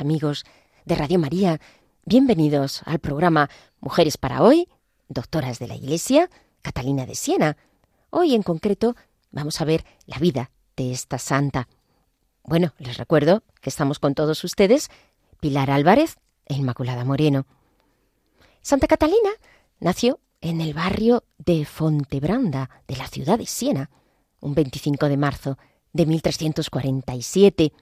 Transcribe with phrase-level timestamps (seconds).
[0.00, 0.44] Amigos
[0.84, 1.60] de Radio María,
[2.04, 3.48] bienvenidos al programa
[3.80, 4.68] Mujeres para hoy,
[5.08, 6.30] doctoras de la Iglesia,
[6.62, 7.56] Catalina de Siena.
[8.10, 8.96] Hoy en concreto
[9.30, 11.68] vamos a ver la vida de esta santa.
[12.44, 14.88] Bueno, les recuerdo que estamos con todos ustedes,
[15.40, 17.46] Pilar Álvarez e Inmaculada Moreno.
[18.62, 19.30] Santa Catalina
[19.80, 23.90] nació en el barrio de Fontebranda de la ciudad de Siena,
[24.40, 25.58] un 25 de marzo
[25.92, 27.72] de 1347.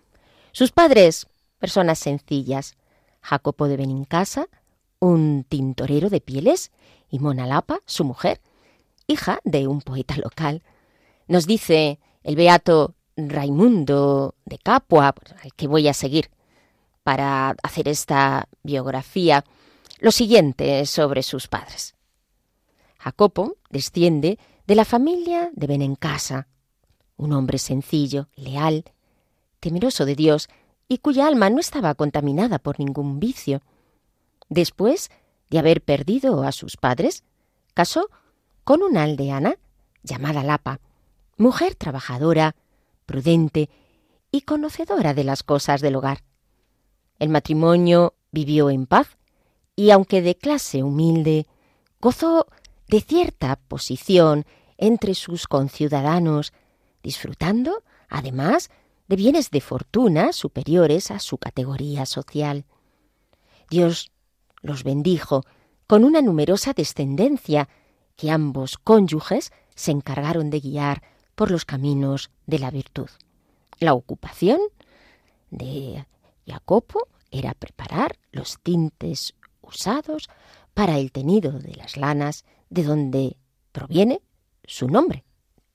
[0.52, 1.26] Sus padres
[1.64, 2.74] personas sencillas.
[3.22, 4.48] Jacopo de Benincasa,
[4.98, 6.72] un tintorero de pieles,
[7.08, 8.42] y Mona Lapa, su mujer,
[9.06, 10.62] hija de un poeta local.
[11.26, 16.28] Nos dice el beato Raimundo de Capua, al que voy a seguir
[17.02, 19.42] para hacer esta biografía,
[20.00, 21.94] lo siguiente sobre sus padres.
[22.98, 26.46] Jacopo desciende de la familia de Benencasa,
[27.16, 28.84] un hombre sencillo, leal,
[29.60, 30.50] temeroso de Dios
[30.88, 33.62] y cuya alma no estaba contaminada por ningún vicio.
[34.48, 35.10] Después
[35.50, 37.24] de haber perdido a sus padres,
[37.74, 38.10] casó
[38.64, 39.56] con una aldeana
[40.02, 40.80] llamada Lapa,
[41.36, 42.56] mujer trabajadora,
[43.06, 43.70] prudente
[44.30, 46.22] y conocedora de las cosas del hogar.
[47.18, 49.16] El matrimonio vivió en paz
[49.76, 51.46] y, aunque de clase humilde,
[52.00, 52.46] gozó
[52.88, 54.44] de cierta posición
[54.76, 56.52] entre sus conciudadanos,
[57.02, 58.70] disfrutando, además,
[59.08, 62.64] de bienes de fortuna superiores a su categoría social.
[63.70, 64.10] Dios
[64.62, 65.42] los bendijo
[65.86, 67.68] con una numerosa descendencia
[68.16, 71.02] que ambos cónyuges se encargaron de guiar
[71.34, 73.08] por los caminos de la virtud.
[73.78, 74.60] La ocupación
[75.50, 76.06] de
[76.46, 80.28] Jacopo era preparar los tintes usados
[80.72, 83.36] para el tenido de las lanas, de donde
[83.72, 84.20] proviene
[84.64, 85.24] su nombre,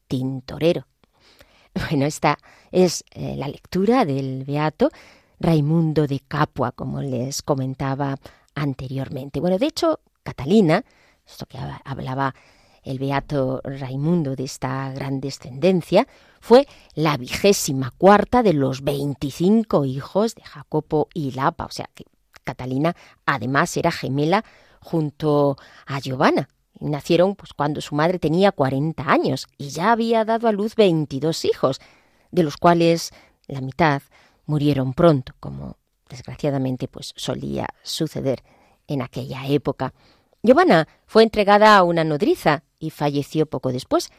[0.08, 0.88] tintorero.
[1.90, 2.38] Bueno, esta
[2.72, 4.90] es eh, la lectura del Beato
[5.40, 8.18] Raimundo de Capua, como les comentaba
[8.56, 9.40] anteriormente.
[9.40, 10.84] Bueno, de hecho, Catalina,
[11.26, 12.36] esto que hablaba
[12.84, 16.08] el Beato Raimundo de esta gran descendencia,
[16.42, 22.06] fue la vigésima cuarta de los veinticinco hijos de Jacopo y Lapa, o sea que
[22.44, 24.44] Catalina además era gemela
[24.82, 26.48] junto a Giovanna,
[26.80, 31.46] Nacieron pues, cuando su madre tenía 40 años y ya había dado a luz 22
[31.46, 31.82] hijos,
[32.32, 33.12] de los cuales
[33.48, 34.02] la mitad
[34.46, 35.78] murieron pronto, como
[36.10, 38.44] desgraciadamente pues solía suceder
[38.88, 39.94] en aquella época.
[40.42, 44.10] Giovanna fue entregada a una nodriza y falleció poco después,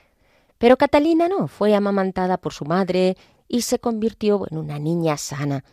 [0.58, 3.16] pero Catalina no, fue amamantada por su madre
[3.48, 5.64] y se convirtió en una niña sana.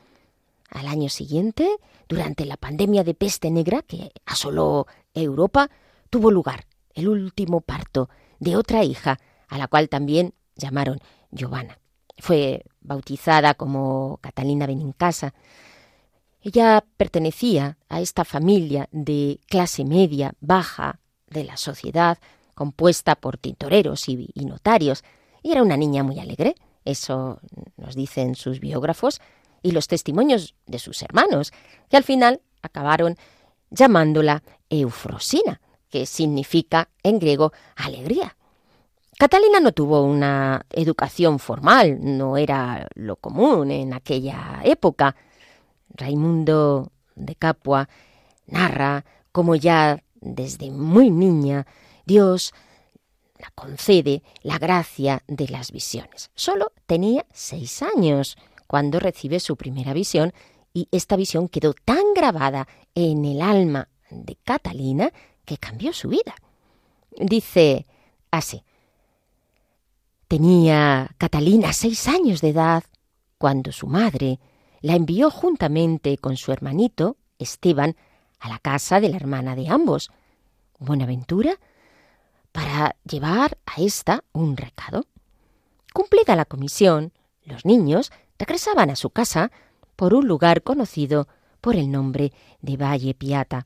[0.70, 1.70] Al año siguiente,
[2.08, 5.70] durante la pandemia de peste negra que asoló Europa,
[6.10, 6.66] tuvo lugar
[6.98, 8.10] el último parto
[8.40, 11.00] de otra hija, a la cual también llamaron
[11.32, 11.80] Giovanna.
[12.18, 15.34] Fue bautizada como Catalina Benincasa.
[16.42, 22.18] Ella pertenecía a esta familia de clase media baja de la sociedad,
[22.56, 25.04] compuesta por tintoreros y, notarios,
[25.44, 27.40] y era una niña muy alegre, eso
[27.76, 29.22] nos dicen sus biógrafos
[29.62, 31.52] y los testimonios de sus hermanos,
[31.90, 33.18] que al final acabaron
[33.70, 38.36] llamándola Eufrosina, que significa en griego alegría.
[39.18, 45.16] Catalina no tuvo una educación formal, no era lo común en aquella época.
[45.90, 47.90] Raimundo de Capua
[48.46, 51.66] narra cómo ya desde muy niña
[52.06, 52.54] Dios
[53.40, 56.30] la concede la gracia de las visiones.
[56.36, 58.38] Solo tenía seis años
[58.68, 60.34] cuando recibe su primera visión
[60.74, 65.12] y esta visión quedó tan grabada en el alma de Catalina
[65.48, 66.36] que cambió su vida.
[67.18, 67.88] Dice
[68.30, 68.64] así.
[70.28, 72.84] Tenía Catalina seis años de edad
[73.38, 74.40] cuando su madre
[74.82, 77.96] la envió juntamente con su hermanito, Esteban,
[78.40, 80.12] a la casa de la hermana de ambos,
[80.80, 81.58] Buenaventura,
[82.52, 85.06] para llevar a ésta un recado.
[85.94, 87.14] Cumplida la comisión,
[87.46, 89.52] los niños regresaban a su casa
[89.96, 91.30] por un lugar conocido
[91.62, 93.66] por el nombre de Valle Piata.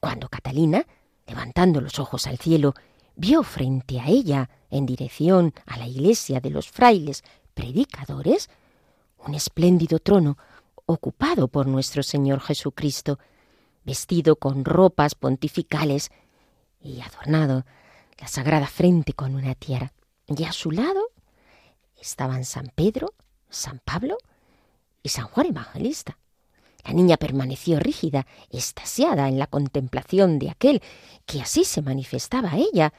[0.00, 0.86] Cuando Catalina,
[1.32, 2.74] levantando los ojos al cielo,
[3.16, 7.24] vio frente a ella, en dirección a la iglesia de los frailes
[7.54, 8.50] predicadores,
[9.16, 10.36] un espléndido trono
[10.84, 13.18] ocupado por nuestro Señor Jesucristo,
[13.82, 16.10] vestido con ropas pontificales
[16.80, 17.64] y adornado
[18.18, 19.94] la sagrada frente con una tiara.
[20.26, 21.12] Y a su lado
[21.98, 23.14] estaban San Pedro,
[23.48, 24.18] San Pablo
[25.02, 26.18] y San Juan Evangelista.
[26.84, 30.82] La niña permaneció rígida, estasiada en la contemplación de aquel
[31.26, 32.92] que así se manifestaba a ella,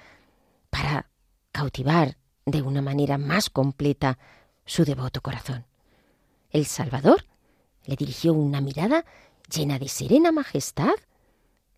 [0.69, 1.09] para
[1.51, 4.17] cautivar de una manera más completa
[4.65, 5.65] su devoto corazón.
[6.49, 7.25] El Salvador
[7.85, 9.05] le dirigió una mirada
[9.53, 10.93] llena de serena majestad,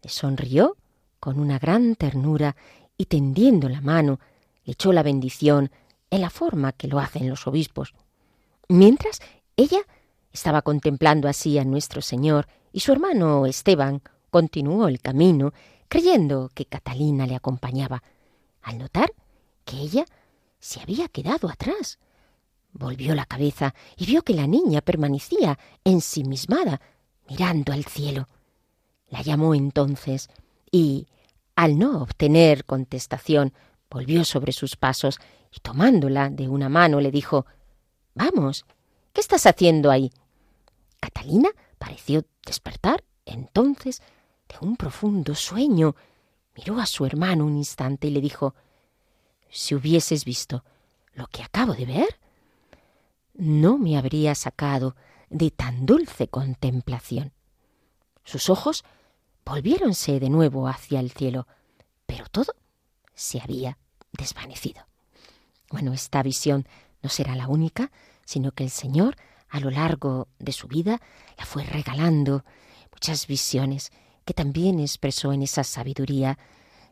[0.01, 0.77] le sonrió
[1.19, 2.55] con una gran ternura
[2.97, 4.19] y tendiendo la mano
[4.63, 5.71] le echó la bendición
[6.09, 7.93] en la forma que lo hacen los obispos.
[8.67, 9.21] Mientras
[9.57, 9.79] ella
[10.35, 15.53] estaba contemplando así a nuestro Señor y su hermano Esteban continuó el camino
[15.87, 18.03] creyendo que Catalina le acompañaba,
[18.61, 19.13] al notar
[19.63, 20.05] que ella
[20.59, 21.99] se había quedado atrás.
[22.73, 26.81] Volvió la cabeza y vio que la niña permanecía ensimismada,
[27.29, 28.27] mirando al cielo.
[29.07, 30.29] La llamó entonces
[30.69, 31.07] y,
[31.55, 33.53] al no obtener contestación,
[33.89, 35.17] volvió sobre sus pasos
[35.49, 37.45] y tomándola de una mano le dijo
[38.15, 38.65] Vamos,
[39.13, 40.11] ¿qué estás haciendo ahí?
[41.05, 44.01] Catalina pareció despertar entonces
[44.49, 45.95] de un profundo sueño.
[46.55, 48.55] Miró a su hermano un instante y le dijo
[49.51, 50.63] Si hubieses visto
[51.13, 52.19] lo que acabo de ver,
[53.35, 54.95] no me habría sacado
[55.29, 57.33] de tan dulce contemplación.
[58.23, 58.83] Sus ojos
[59.45, 61.45] volviéronse de nuevo hacia el cielo,
[62.07, 62.55] pero todo
[63.13, 63.77] se había
[64.11, 64.87] desvanecido.
[65.69, 66.67] Bueno, esta visión
[67.03, 67.91] no será la única,
[68.25, 69.15] sino que el Señor,
[69.49, 71.01] a lo largo de su vida,
[71.37, 72.43] la fue regalando
[72.91, 73.91] muchas visiones
[74.25, 76.37] que también expresó en esa sabiduría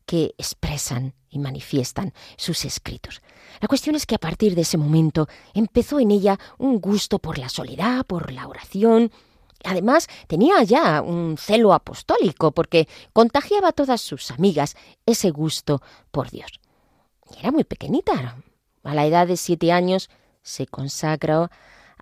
[0.05, 3.21] que expresan y manifiestan sus escritos.
[3.61, 7.37] La cuestión es que a partir de ese momento empezó en ella un gusto por
[7.37, 9.11] la soledad, por la oración,
[9.63, 16.29] Además, tenía ya un celo apostólico porque contagiaba a todas sus amigas ese gusto por
[16.29, 16.59] Dios.
[17.33, 18.43] Y era muy pequeñita.
[18.83, 20.09] A la edad de siete años
[20.41, 21.49] se consagra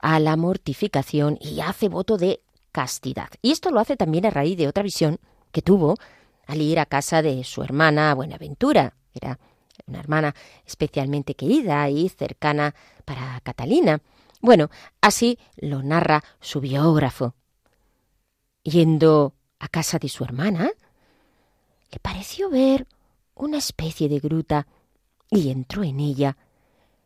[0.01, 3.30] a la mortificación y hace voto de castidad.
[3.42, 5.19] Y esto lo hace también a raíz de otra visión
[5.51, 5.95] que tuvo
[6.48, 8.95] al ir a casa de su hermana Buenaventura.
[9.13, 9.39] Era
[9.88, 12.74] una hermana especialmente querida y cercana
[13.06, 14.01] para Catalina.
[14.42, 14.69] Bueno,
[15.01, 17.36] así lo narra su biógrafo.
[18.63, 20.71] Yendo a casa de su hermana,
[21.92, 22.88] le pareció ver
[23.36, 24.68] una especie de gruta
[25.30, 26.38] y entró en ella,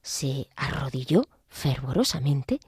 [0.01, 2.59] se arrodilló fervorosamente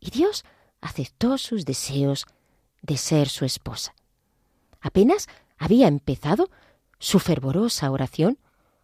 [0.00, 0.44] y Dios
[0.80, 2.26] aceptó sus deseos
[2.82, 3.94] de ser su esposa.
[4.80, 6.50] Apenas había empezado
[6.98, 8.38] su fervorosa oración,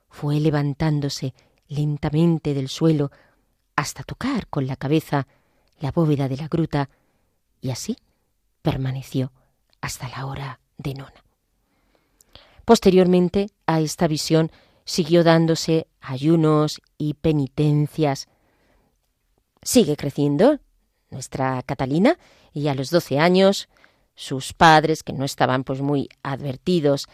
[0.08, 1.34] fue levantándose
[1.68, 3.10] lentamente del suelo
[3.76, 5.26] hasta tocar con la cabeza
[5.80, 6.90] la bóveda de la gruta
[7.60, 7.96] y así
[8.62, 9.32] permaneció
[9.80, 11.24] hasta la hora de nona.
[12.64, 14.50] Posteriormente a esta visión
[14.84, 18.28] siguió dándose ayunos y penitencias.
[19.62, 20.60] Sigue creciendo
[21.14, 22.18] nuestra Catalina
[22.52, 23.68] y a los doce años
[24.14, 27.06] sus padres, que no estaban pues muy advertidos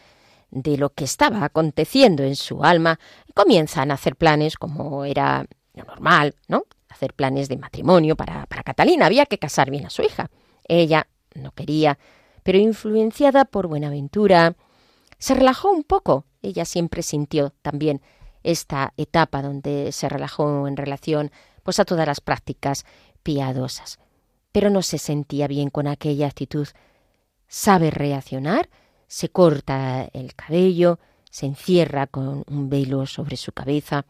[0.50, 2.98] de lo que estaba aconteciendo en su alma,
[3.34, 6.64] comienzan a hacer planes como era normal, ¿no?
[6.88, 9.06] Hacer planes de matrimonio para, para Catalina.
[9.06, 10.28] Había que casar bien a su hija.
[10.66, 11.98] Ella no quería
[12.42, 14.54] pero influenciada por Buenaventura,
[15.18, 16.24] se relajó un poco.
[16.42, 18.00] Ella siempre sintió también
[18.42, 21.30] esta etapa donde se relajó en relación
[21.62, 22.86] pues a todas las prácticas
[23.22, 23.98] piadosas.
[24.52, 26.68] Pero no se sentía bien con aquella actitud.
[27.46, 28.68] Sabe reaccionar,
[29.06, 30.98] se corta el cabello,
[31.30, 34.04] se encierra con un velo sobre su cabeza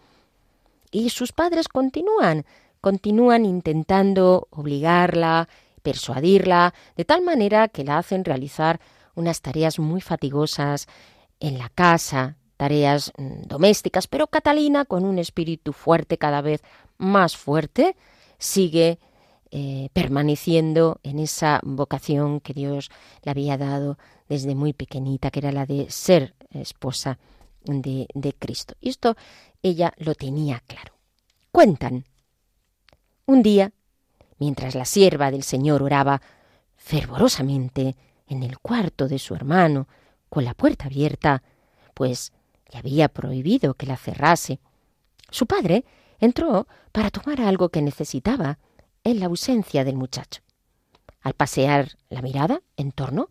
[0.90, 2.44] y sus padres continúan,
[2.80, 5.48] continúan intentando obligarla,
[5.82, 8.80] persuadirla, de tal manera que la hacen realizar
[9.14, 10.88] unas tareas muy fatigosas
[11.38, 16.62] en la casa, tareas mm, domésticas, pero Catalina, con un espíritu fuerte cada vez
[16.98, 17.96] más fuerte,
[18.40, 18.98] sigue
[19.52, 22.90] eh, permaneciendo en esa vocación que Dios
[23.22, 27.20] le había dado desde muy pequeñita, que era la de ser esposa
[27.64, 28.74] de, de Cristo.
[28.80, 29.16] Y esto
[29.62, 30.94] ella lo tenía claro.
[31.52, 32.04] Cuentan.
[33.26, 33.72] Un día
[34.40, 36.20] mientras la sierva del Señor oraba
[36.76, 37.94] fervorosamente
[38.26, 39.86] en el cuarto de su hermano,
[40.28, 41.42] con la puerta abierta,
[41.94, 42.32] pues
[42.72, 44.58] le había prohibido que la cerrase.
[45.30, 45.84] Su padre
[46.20, 48.58] entró para tomar algo que necesitaba
[49.04, 50.42] en la ausencia del muchacho.
[51.22, 53.28] Al pasear la mirada en torno,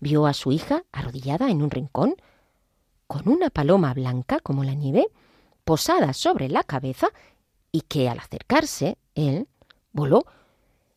[0.00, 2.14] vio a su hija arrodillada en un rincón,
[3.06, 5.06] con una paloma blanca como la nieve,
[5.64, 7.08] posada sobre la cabeza,
[7.72, 9.48] y que al acercarse, él
[9.92, 10.24] voló,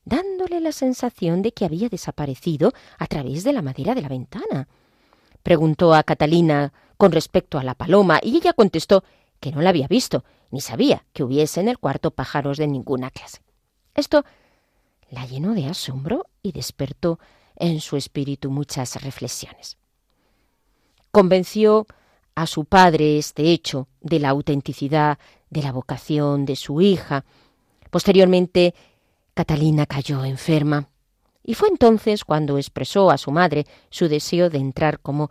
[0.05, 4.67] dándole la sensación de que había desaparecido a través de la madera de la ventana.
[5.43, 9.03] Preguntó a Catalina con respecto a la paloma, y ella contestó
[9.41, 13.11] que no la había visto, ni sabía que hubiese en el cuarto pájaros de ninguna
[13.11, 13.41] clase.
[13.93, 14.23] Esto
[15.09, 17.19] la llenó de asombro y despertó
[17.57, 19.77] en su espíritu muchas reflexiones.
[21.11, 21.87] Convenció
[22.35, 25.19] a su padre este hecho de la autenticidad
[25.49, 27.25] de la vocación de su hija.
[27.89, 28.73] Posteriormente,
[29.33, 30.87] Catalina cayó enferma
[31.43, 35.29] y fue entonces cuando expresó a su madre su deseo de entrar como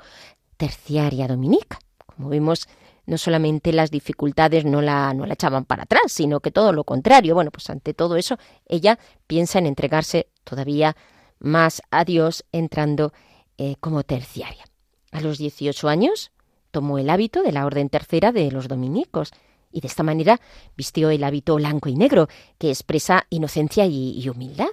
[0.57, 1.79] terciaria dominica.
[2.05, 2.69] Como vemos,
[3.11, 6.85] no solamente las dificultades no la, no la echaban para atrás, sino que todo lo
[6.85, 7.35] contrario.
[7.35, 10.97] Bueno, pues ante todo eso, ella piensa en entregarse todavía
[11.41, 13.13] más a Dios entrando
[13.59, 14.65] eh, como terciaria.
[15.11, 16.31] A los 18 años
[16.71, 19.33] tomó el hábito de la orden tercera de los dominicos
[19.73, 20.41] y de esta manera
[20.77, 24.69] vistió el hábito blanco y negro que expresa inocencia y humildad.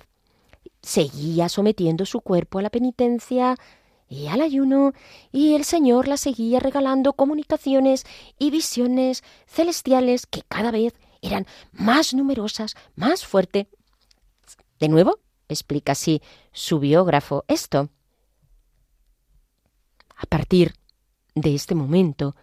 [0.84, 3.56] Seguía sometiendo su cuerpo a la penitencia,
[4.10, 4.94] y al ayuno,
[5.32, 8.06] y el Señor la seguía regalando comunicaciones
[8.40, 13.68] y visiones celestiales que cada vez eran más numerosas, más fuertes.
[14.80, 16.22] De nuevo, explica así
[16.52, 17.90] su biógrafo esto.
[20.16, 20.74] A partir
[21.36, 22.36] de este momento,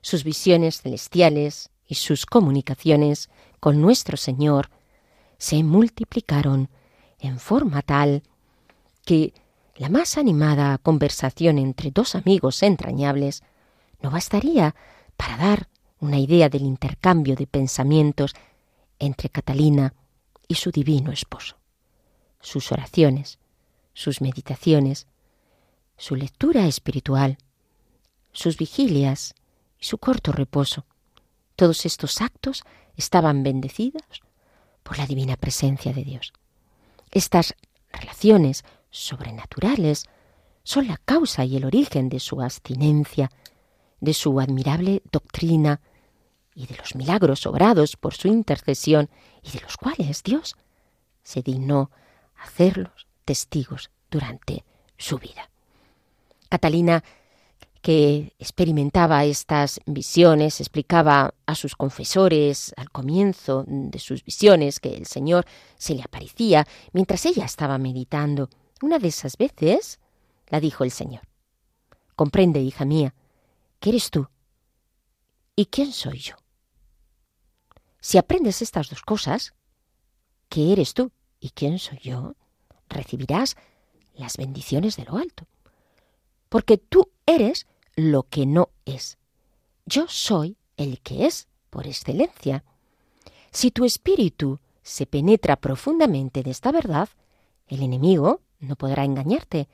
[0.00, 4.70] sus visiones celestiales y sus comunicaciones con nuestro Señor
[5.38, 6.70] se multiplicaron
[7.18, 8.22] en forma tal
[9.04, 9.34] que
[9.80, 13.42] la más animada conversación entre dos amigos entrañables
[14.02, 14.74] no bastaría
[15.16, 15.68] para dar
[16.00, 18.34] una idea del intercambio de pensamientos
[18.98, 19.94] entre Catalina
[20.46, 21.56] y su divino esposo.
[22.42, 23.38] Sus oraciones,
[23.94, 25.06] sus meditaciones,
[25.96, 27.38] su lectura espiritual,
[28.32, 29.34] sus vigilias
[29.78, 30.84] y su corto reposo,
[31.56, 32.64] todos estos actos
[32.96, 34.04] estaban bendecidos
[34.82, 36.34] por la divina presencia de Dios.
[37.12, 37.54] Estas
[37.90, 40.04] relaciones sobrenaturales
[40.62, 43.30] son la causa y el origen de su abstinencia,
[44.00, 45.80] de su admirable doctrina
[46.54, 49.08] y de los milagros obrados por su intercesión
[49.42, 50.56] y de los cuales Dios
[51.22, 51.90] se dignó
[52.36, 54.64] hacerlos testigos durante
[54.96, 55.50] su vida.
[56.48, 57.04] Catalina,
[57.80, 65.06] que experimentaba estas visiones, explicaba a sus confesores al comienzo de sus visiones que el
[65.06, 68.50] Señor se le aparecía mientras ella estaba meditando
[68.82, 70.00] una de esas veces,
[70.48, 71.22] la dijo el Señor,
[72.16, 73.14] comprende, hija mía,
[73.78, 74.28] que eres tú
[75.56, 76.36] y quién soy yo.
[78.00, 79.54] Si aprendes estas dos cosas,
[80.48, 82.34] que eres tú y quién soy yo,
[82.88, 83.56] recibirás
[84.14, 85.46] las bendiciones de lo alto.
[86.48, 89.18] Porque tú eres lo que no es.
[89.86, 92.64] Yo soy el que es por excelencia.
[93.50, 97.08] Si tu espíritu se penetra profundamente de esta verdad,
[97.68, 99.68] el enemigo no podrá engañarte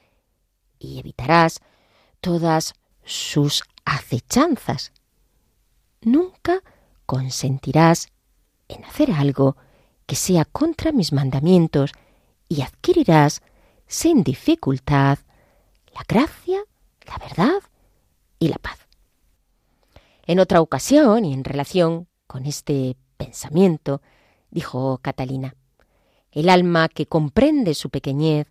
[0.79, 1.61] y evitarás
[2.21, 2.75] todas
[3.05, 4.93] sus acechanzas.
[6.01, 6.63] Nunca
[7.05, 8.09] consentirás
[8.69, 9.57] en hacer algo
[10.07, 11.93] que sea contra mis mandamientos
[12.49, 13.43] y adquirirás
[13.87, 15.19] sin dificultad
[15.95, 16.59] la gracia,
[17.07, 17.63] la verdad
[18.39, 18.79] y la paz.
[20.27, 24.03] En otra ocasión y en relación con este pensamiento,
[24.51, 25.55] dijo Catalina,
[26.33, 28.47] el alma que comprende su pequeñez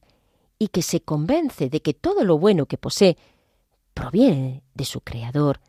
[0.58, 3.18] y que se convence de que todo lo bueno que posee
[3.94, 5.62] proviene de su Creador,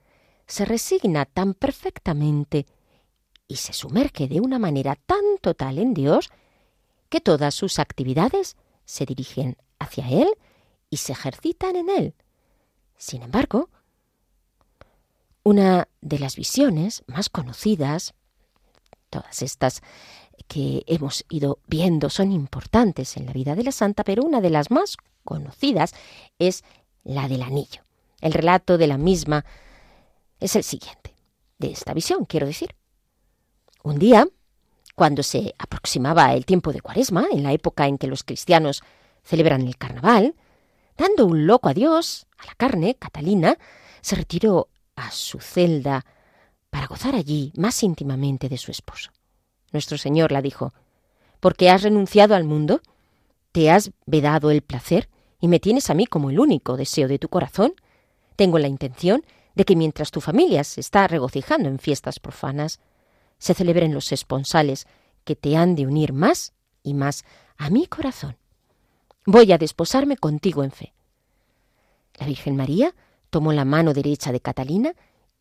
[0.47, 2.67] se resigna tan perfectamente
[3.49, 6.31] y se sumerge de una manera tan total en Dios
[7.09, 10.29] que todas sus actividades se dirigen hacia Él
[10.91, 12.15] y se ejercitan en Él.
[12.97, 13.71] Sin embargo,
[15.43, 18.15] una de las visiones más conocidas,
[19.11, 19.83] todas estas
[20.49, 24.51] que hemos ido viendo son importantes en la vida de la santa, pero una de
[24.51, 25.95] las más conocidas
[26.39, 26.65] es
[27.05, 27.83] la del anillo.
[28.21, 29.45] El relato de la misma
[30.41, 31.15] es el siguiente,
[31.59, 32.75] de esta visión, quiero decir.
[33.83, 34.27] Un día,
[34.95, 38.83] cuando se aproximaba el tiempo de Cuaresma, en la época en que los cristianos
[39.23, 40.35] celebran el carnaval,
[40.97, 43.59] dando un loco adiós a la carne, Catalina
[44.01, 46.05] se retiró a su celda
[46.71, 49.11] para gozar allí más íntimamente de su esposo.
[49.77, 50.73] Nuestro Señor la dijo,
[51.39, 52.81] porque has renunciado al mundo,
[53.53, 57.19] te has vedado el placer y me tienes a mí como el único deseo de
[57.19, 57.75] tu corazón.
[58.37, 59.23] Tengo la intención
[59.55, 62.81] de que mientras tu familia se está regocijando en fiestas profanas,
[63.39, 64.87] se celebren los esponsales
[65.25, 67.27] que te han de unir más y más
[67.59, 68.39] a mi corazón.
[69.27, 70.95] Voy a desposarme contigo en fe.
[72.15, 72.95] La Virgen María
[73.29, 74.95] tomó la mano derecha de Catalina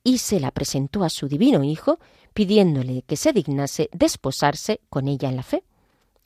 [0.06, 2.00] y se la presentó a su divino Hijo,
[2.34, 5.64] pidiéndole que se dignase desposarse con ella en la fe.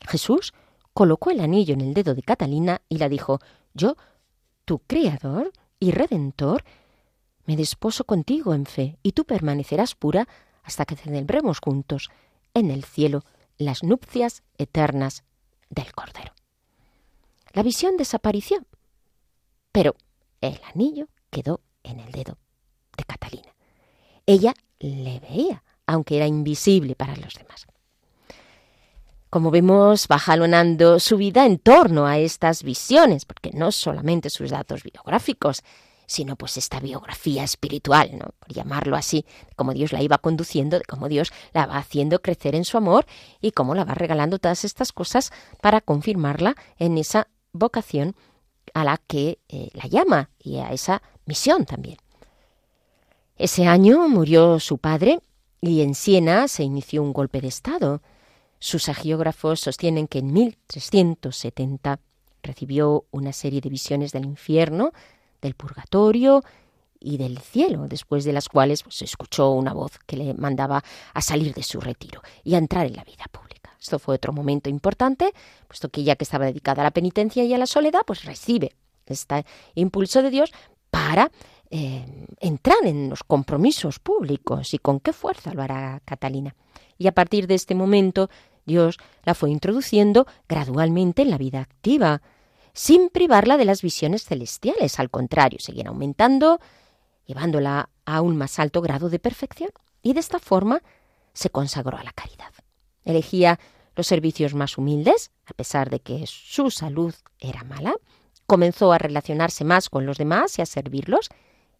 [0.06, 0.54] Jesús
[0.94, 3.40] colocó el anillo en el dedo de Catalina y la dijo
[3.74, 3.96] Yo,
[4.66, 6.66] tu Creador y Redentor,
[7.46, 10.28] me desposo contigo en fe, y tú permanecerás pura
[10.62, 12.10] hasta que celebremos juntos
[12.54, 13.24] en el cielo
[13.58, 15.24] las nupcias eternas
[15.70, 16.34] del Cordero.
[17.54, 18.66] La visión desapareció,
[19.72, 19.96] pero
[20.42, 22.38] el anillo quedó en el dedo
[22.98, 23.54] de Catalina.
[24.30, 27.66] Ella le veía, aunque era invisible para los demás.
[29.32, 34.52] Como vemos, va jalonando su vida en torno a estas visiones, porque no solamente sus
[34.52, 35.64] datos biográficos,
[36.06, 38.28] sino pues esta biografía espiritual, ¿no?
[38.38, 42.54] por llamarlo así, como Dios la iba conduciendo, de cómo Dios la va haciendo crecer
[42.54, 43.08] en su amor
[43.42, 48.16] y cómo la va regalando todas estas cosas para confirmarla en esa vocación
[48.76, 51.98] a la que eh, la llama y a esa misión también.
[53.40, 55.22] Ese año murió su padre
[55.62, 58.02] y en Siena se inició un golpe de Estado.
[58.60, 62.02] Sus agiógrafos sostienen que en 1370
[62.44, 64.92] recibió una serie de visiones del infierno
[65.42, 66.44] del purgatorio
[67.00, 70.84] y del cielo, después de las cuales pues, se escuchó una voz que le mandaba
[71.14, 73.74] a salir de su retiro y a entrar en la vida pública.
[73.80, 75.32] Esto fue otro momento importante,
[75.66, 78.76] puesto que ya que estaba dedicada a la penitencia y a la soledad, pues recibe
[79.06, 80.52] este impulso de Dios
[80.92, 81.32] para
[81.70, 86.56] entrar en los compromisos públicos y con qué fuerza lo hará Catalina.
[86.98, 88.30] Y a partir de este momento,
[88.66, 92.22] Dios la fue introduciendo gradualmente en la vida activa,
[92.74, 95.00] sin privarla de las visiones celestiales.
[95.00, 96.60] Al contrario, seguían aumentando,
[97.26, 99.70] llevándola a un más alto grado de perfección.
[100.02, 100.82] Y de esta forma
[101.34, 102.54] se consagró a la caridad.
[103.04, 103.60] Elegía
[103.96, 107.96] los servicios más humildes, a pesar de que su salud era mala.
[108.46, 111.30] Comenzó a relacionarse más con los demás y a servirlos.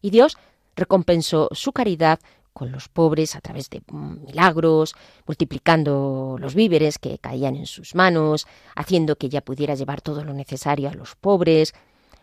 [0.00, 0.36] Y Dios
[0.76, 2.18] recompensó su caridad
[2.52, 4.94] con los pobres a través de milagros,
[5.26, 10.34] multiplicando los víveres que caían en sus manos, haciendo que ella pudiera llevar todo lo
[10.34, 11.74] necesario a los pobres,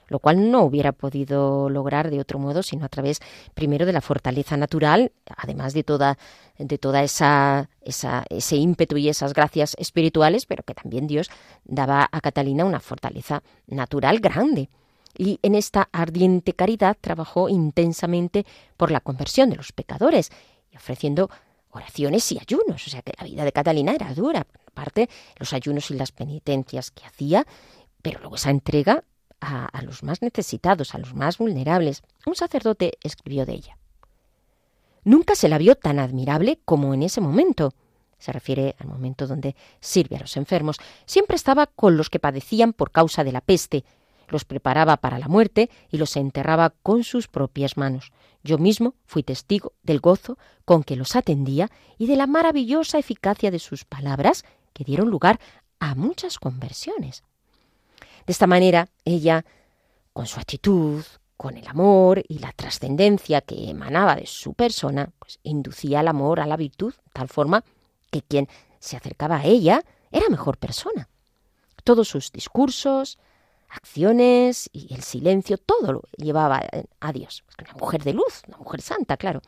[0.09, 3.19] lo cual no hubiera podido lograr de otro modo sino a través
[3.53, 6.17] primero de la fortaleza natural, además de toda
[6.57, 11.29] de toda esa, esa ese ímpetu y esas gracias espirituales, pero que también Dios
[11.65, 14.69] daba a Catalina una fortaleza natural grande
[15.17, 18.45] y en esta ardiente caridad trabajó intensamente
[18.77, 20.31] por la conversión de los pecadores
[20.71, 21.29] y ofreciendo
[21.69, 22.85] oraciones y ayunos.
[22.85, 26.91] O sea que la vida de Catalina era dura, aparte los ayunos y las penitencias
[26.91, 27.45] que hacía,
[28.01, 29.03] pero luego esa entrega
[29.41, 32.03] a, a los más necesitados, a los más vulnerables.
[32.25, 33.77] Un sacerdote escribió de ella.
[35.03, 37.73] Nunca se la vio tan admirable como en ese momento.
[38.19, 40.77] Se refiere al momento donde sirve a los enfermos.
[41.05, 43.85] Siempre estaba con los que padecían por causa de la peste,
[44.27, 48.11] los preparaba para la muerte y los enterraba con sus propias manos.
[48.43, 53.51] Yo mismo fui testigo del gozo con que los atendía y de la maravillosa eficacia
[53.51, 55.39] de sus palabras que dieron lugar
[55.79, 57.23] a muchas conversiones.
[58.25, 59.45] De esta manera, ella,
[60.13, 61.03] con su actitud,
[61.37, 66.39] con el amor y la trascendencia que emanaba de su persona, pues inducía al amor
[66.39, 67.63] a la virtud, de tal forma
[68.11, 68.47] que quien
[68.79, 71.09] se acercaba a ella era mejor persona.
[71.83, 73.17] Todos sus discursos,
[73.69, 76.63] acciones y el silencio, todo lo llevaba
[76.99, 77.43] a Dios.
[77.59, 79.41] Una mujer de luz, una mujer santa, claro.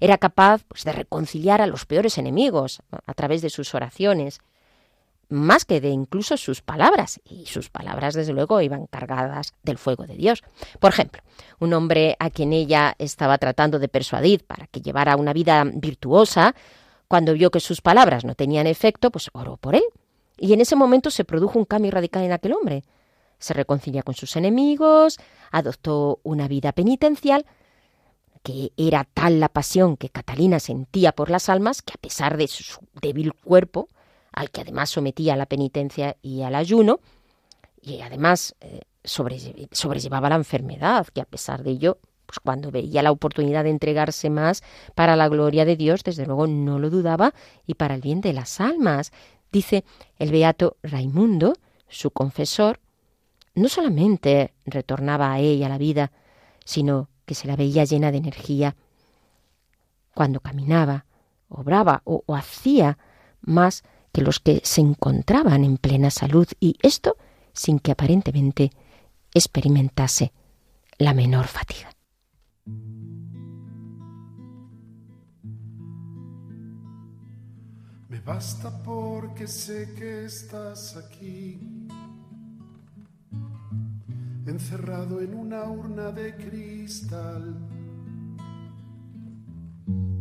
[0.00, 4.40] Era capaz pues, de reconciliar a los peores enemigos a través de sus oraciones,
[5.28, 10.06] más que de incluso sus palabras, y sus palabras desde luego iban cargadas del fuego
[10.06, 10.42] de Dios.
[10.78, 11.22] Por ejemplo,
[11.58, 16.54] un hombre a quien ella estaba tratando de persuadir para que llevara una vida virtuosa,
[17.08, 19.84] cuando vio que sus palabras no tenían efecto, pues oró por él.
[20.38, 22.84] Y en ese momento se produjo un cambio radical en aquel hombre
[23.38, 25.18] se reconcilia con sus enemigos,
[25.50, 27.46] adoptó una vida penitencial,
[28.42, 32.48] que era tal la pasión que Catalina sentía por las almas que a pesar de
[32.48, 33.88] su débil cuerpo,
[34.32, 37.00] al que además sometía a la penitencia y al ayuno,
[37.80, 43.10] y además eh, sobrellevaba la enfermedad, que a pesar de ello, pues cuando veía la
[43.10, 44.62] oportunidad de entregarse más
[44.94, 47.32] para la gloria de Dios, desde luego no lo dudaba
[47.66, 49.12] y para el bien de las almas.
[49.50, 49.84] Dice
[50.18, 51.54] el beato Raimundo,
[51.88, 52.80] su confesor,
[53.58, 56.12] no solamente retornaba a ella la vida,
[56.64, 58.76] sino que se la veía llena de energía
[60.14, 61.06] cuando caminaba,
[61.48, 62.98] obraba o, hacía
[63.40, 67.16] más que los que se encontraban en plena salud y esto
[67.52, 68.72] sin que aparentemente
[69.32, 70.32] experimentase
[70.98, 71.90] la menor fatiga.
[78.08, 81.86] Me basta porque sé que estás aquí,
[84.48, 87.56] encerrado en una urna de cristal,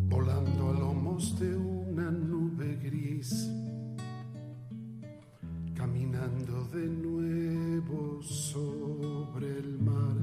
[0.09, 3.49] volando a lomos de una nube gris,
[5.75, 10.15] caminando de nuevo sobre el mar.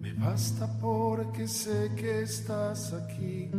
[0.00, 3.50] Me basta porque sé que estás aquí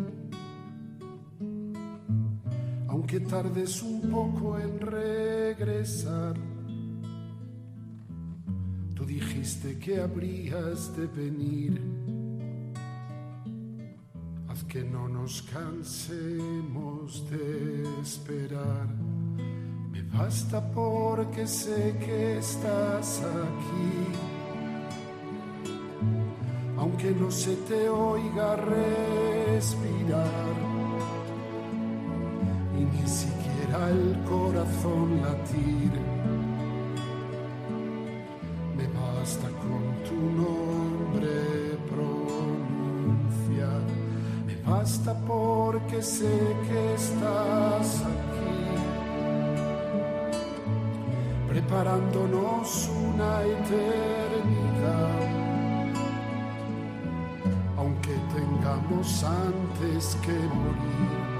[2.97, 6.56] aunque tardes un poco en regresar.
[9.47, 11.81] Dijiste que habrías de venir.
[14.49, 18.89] Haz que no nos cansemos de esperar.
[19.89, 24.07] Me basta porque sé que estás aquí.
[26.75, 30.27] Aunque no se te oiga respirar
[32.77, 36.06] y ni siquiera el corazón latir.
[59.23, 61.36] Antes que morir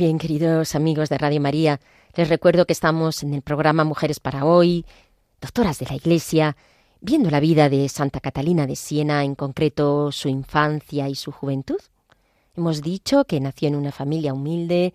[0.00, 1.78] Bien, queridos amigos de Radio María,
[2.14, 4.86] les recuerdo que estamos en el programa Mujeres para Hoy,
[5.42, 6.56] Doctoras de la Iglesia,
[7.02, 11.80] viendo la vida de Santa Catalina de Siena, en concreto su infancia y su juventud.
[12.56, 14.94] Hemos dicho que nació en una familia humilde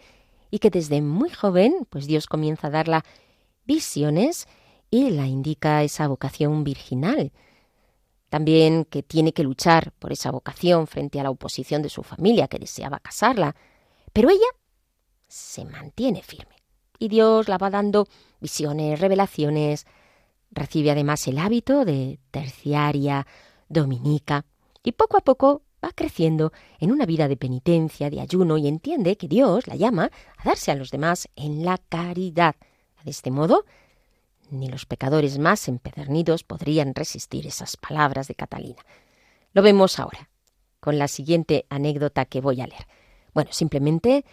[0.50, 3.06] y que desde muy joven, pues Dios comienza a darla
[3.64, 4.48] visiones
[4.90, 7.32] y la indica esa vocación virginal.
[8.30, 12.48] También que tiene que luchar por esa vocación frente a la oposición de su familia
[12.48, 13.56] que deseaba casarla.
[14.12, 14.48] Pero ella
[15.36, 16.56] se mantiene firme
[16.98, 18.08] y Dios la va dando
[18.40, 19.86] visiones, revelaciones,
[20.56, 23.28] Recibe además el hábito de terciaria,
[23.68, 24.46] dominica,
[24.84, 29.18] y poco a poco va creciendo en una vida de penitencia, de ayuno, y entiende
[29.18, 32.56] que Dios la llama a darse a los demás en la caridad.
[33.04, 33.66] De este modo,
[34.50, 38.82] ni los pecadores más empedernidos podrían resistir esas palabras de Catalina.
[39.52, 40.30] Lo vemos ahora,
[40.80, 42.88] con la siguiente anécdota que voy a leer.
[43.34, 44.24] Bueno, simplemente,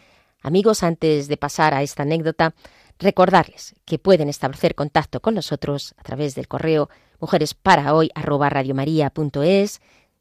[0.42, 2.54] amigos, antes de pasar a esta anécdota,
[3.02, 9.80] Recordarles que pueden establecer contacto con nosotros a través del correo mujeresparahoy@radiomaria.es,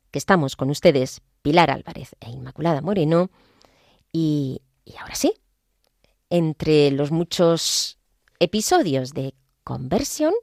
[0.10, 3.30] que estamos con ustedes Pilar Álvarez e Inmaculada Moreno
[4.12, 5.36] y, y ahora sí,
[6.32, 8.00] entre los muchos
[8.40, 10.34] episodios de conversión,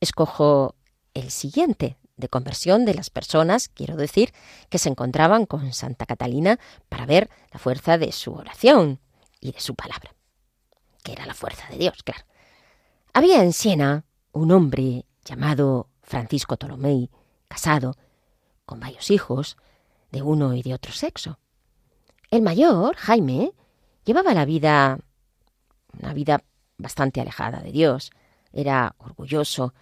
[0.00, 0.76] escojo
[1.12, 4.32] el siguiente de conversión de las personas, quiero decir,
[4.70, 9.00] que se encontraban con Santa Catalina para ver la fuerza de su oración
[9.40, 10.14] y de su palabra
[11.04, 12.24] que era la fuerza de Dios, claro.
[13.12, 17.10] Había en Siena un hombre llamado Francisco Tolomei,
[17.46, 17.94] casado,
[18.64, 19.56] con varios hijos,
[20.10, 21.38] de uno y de otro sexo.
[22.30, 23.52] El mayor, Jaime,
[24.04, 24.98] llevaba la vida,
[26.00, 26.42] una vida
[26.78, 28.10] bastante alejada de Dios.
[28.52, 29.74] Era orgulloso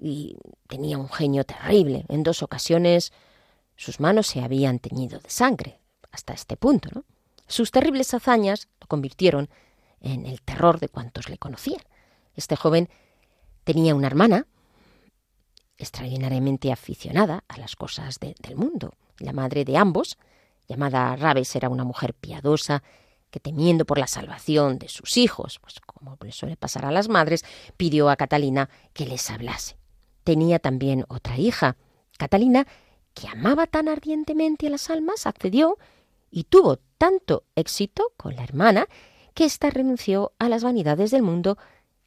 [0.00, 0.36] y
[0.66, 2.06] tenía un genio terrible.
[2.08, 3.12] En dos ocasiones
[3.76, 5.78] sus manos se habían teñido de sangre,
[6.10, 7.04] hasta este punto, ¿no?
[7.46, 9.48] Sus terribles hazañas lo convirtieron
[10.00, 11.82] en el terror de cuantos le conocían.
[12.36, 12.88] Este joven
[13.64, 14.46] tenía una hermana
[15.76, 18.94] extraordinariamente aficionada a las cosas del mundo.
[19.18, 20.18] La madre de ambos,
[20.68, 22.82] llamada Rabes, era una mujer piadosa
[23.30, 27.08] que temiendo por la salvación de sus hijos, pues como le suele pasar a las
[27.08, 27.44] madres,
[27.76, 29.79] pidió a Catalina que les hablase.
[30.24, 31.76] Tenía también otra hija,
[32.18, 32.66] Catalina,
[33.14, 35.78] que amaba tan ardientemente a las almas, accedió
[36.30, 38.86] y tuvo tanto éxito con la hermana
[39.34, 41.58] que ésta renunció a las vanidades del mundo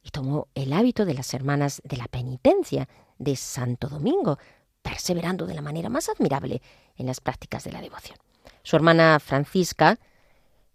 [0.02, 4.38] y tomó el hábito de las hermanas de la penitencia de Santo Domingo,
[4.82, 6.62] perseverando de la manera más admirable
[6.96, 8.18] en las prácticas de la devoción.
[8.62, 9.98] Su hermana Francisca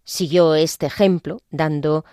[0.03, 2.05] siguió este ejemplo, dando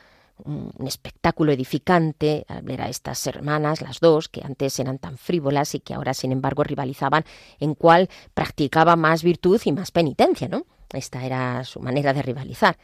[0.45, 5.75] un espectáculo edificante al ver a estas hermanas, las dos, que antes eran tan frívolas
[5.75, 7.25] y que ahora, sin embargo, rivalizaban
[7.59, 10.67] en cuál practicaba más virtud y más penitencia, ¿no?
[10.93, 12.79] Esta era su manera de rivalizar.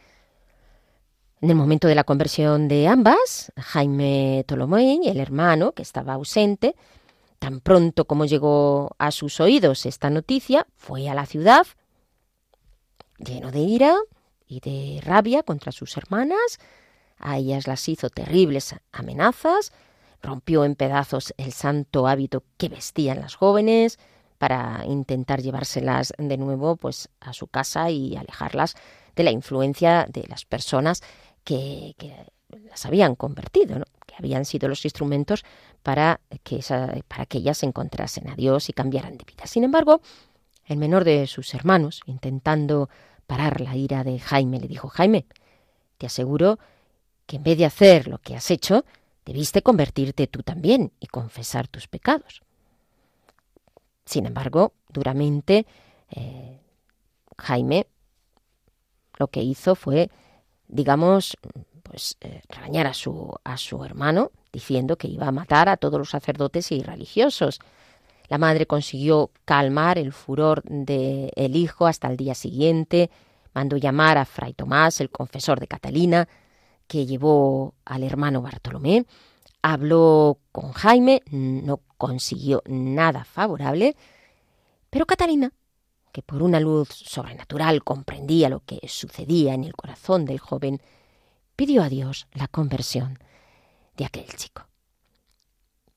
[1.41, 6.75] En el momento de la conversión de ambas, Jaime Tolomé, el hermano, que estaba ausente,
[7.39, 11.67] tan pronto como llegó a sus oídos esta noticia, fue a la ciudad,
[13.17, 13.97] lleno de ira
[14.47, 16.59] y de rabia contra sus hermanas,
[17.23, 19.71] a ellas las hizo terribles amenazas,
[20.21, 23.97] rompió en pedazos el santo hábito que vestían las jóvenes
[24.37, 28.75] para intentar llevárselas de nuevo pues a su casa y alejarlas
[29.15, 31.01] de la influencia de las personas
[31.43, 31.95] que,
[32.69, 35.43] las habían convertido, que habían sido los instrumentos
[35.81, 36.59] para que,
[37.07, 39.47] para que ellas encontrasen a Dios y cambiaran de vida.
[39.47, 40.01] Sin embargo,
[40.65, 42.89] el menor de sus hermanos, intentando
[43.27, 45.25] parar la ira de Jaime, le dijo, Jaime,
[45.97, 46.59] te aseguro
[47.25, 48.85] que en vez de hacer lo que has hecho,
[49.25, 52.41] debiste convertirte tú también y confesar tus pecados.
[54.05, 55.65] Sin embargo, duramente,
[56.11, 56.59] eh,
[57.37, 57.87] Jaime
[59.17, 60.09] lo que hizo fue
[60.73, 61.37] digamos,
[61.83, 66.09] pues eh, a su, a su hermano diciendo que iba a matar a todos los
[66.09, 67.59] sacerdotes y religiosos.
[68.27, 73.09] La madre consiguió calmar el furor del el hijo hasta el día siguiente,
[73.53, 76.27] mandó llamar a Fray Tomás, el confesor de Catalina,
[76.87, 79.05] que llevó al hermano Bartolomé,
[79.61, 83.95] habló con Jaime, no consiguió nada favorable,
[84.89, 85.51] pero Catalina
[86.13, 90.79] que por una luz sobrenatural comprendía lo que sucedía en el corazón del joven,
[91.55, 93.17] pidió a Dios la conversión
[93.97, 94.67] de aquel chico.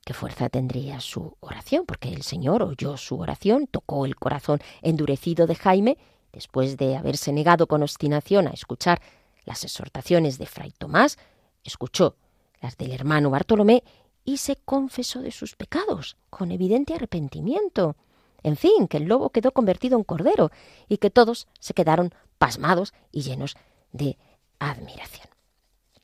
[0.03, 1.85] ¿Qué fuerza tendría su oración?
[1.85, 5.97] Porque el Señor oyó su oración, tocó el corazón endurecido de Jaime,
[6.33, 8.99] después de haberse negado con obstinación a escuchar
[9.47, 11.17] las exhortaciones de Fray Tomás,
[11.63, 12.15] escuchó
[12.61, 13.83] las del hermano Bartolomé
[14.23, 17.95] y se confesó de sus pecados con evidente arrepentimiento.
[18.43, 20.51] En fin, que el lobo quedó convertido en cordero
[20.87, 23.55] y que todos se quedaron pasmados y llenos
[23.93, 24.17] de
[24.59, 25.27] admiración.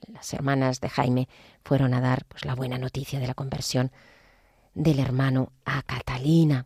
[0.08, 1.28] Las hermanas de Jaime
[1.64, 3.92] fueron a dar pues, la buena noticia de la conversión
[4.74, 6.66] del hermano a Catalina.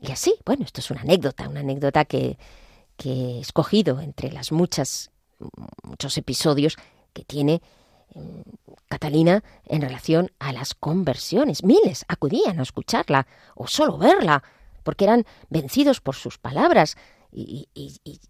[0.00, 2.38] Y así, bueno, esto es una anécdota, una anécdota que,
[2.96, 5.10] que he escogido entre las muchas,
[5.82, 6.76] muchos episodios
[7.12, 7.62] que tiene
[8.14, 8.40] mm,
[8.88, 11.64] Catalina en relación a las conversiones.
[11.64, 14.42] Miles acudían a escucharla o solo verla
[14.82, 16.96] porque eran vencidos por sus palabras
[17.32, 17.68] y,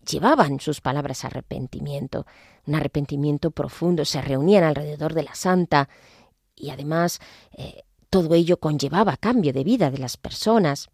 [0.09, 2.27] llevaban sus palabras a arrepentimiento,
[2.67, 5.91] un arrepentimiento profundo, se reunían alrededor de la santa
[6.57, 7.21] y además
[7.53, 10.89] eh, todo ello conllevaba cambio de vida de las personas,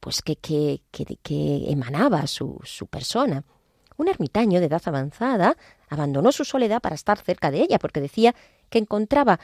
[0.00, 3.44] pues que, que, que, emanaba su, su persona.
[3.98, 5.56] Un ermitaño de edad avanzada
[5.90, 8.34] abandonó su soledad para estar cerca de ella, porque decía
[8.70, 9.38] que encontraba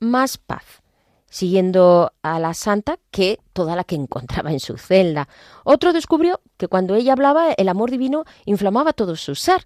[0.00, 0.82] más paz
[1.30, 5.28] siguiendo a la santa que toda la que encontraba en su celda.
[5.64, 9.64] Otro descubrió que cuando ella hablaba el amor divino inflamaba todo su ser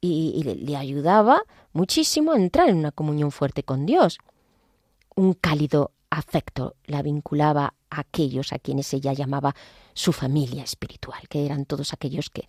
[0.00, 4.18] y, le, ayudaba muchísimo a entrar en una comunión fuerte con Dios.
[5.16, 9.54] Un cálido afecto la vinculaba a aquellos a quienes ella llamaba
[9.94, 12.48] su familia espiritual, que eran todos aquellos que,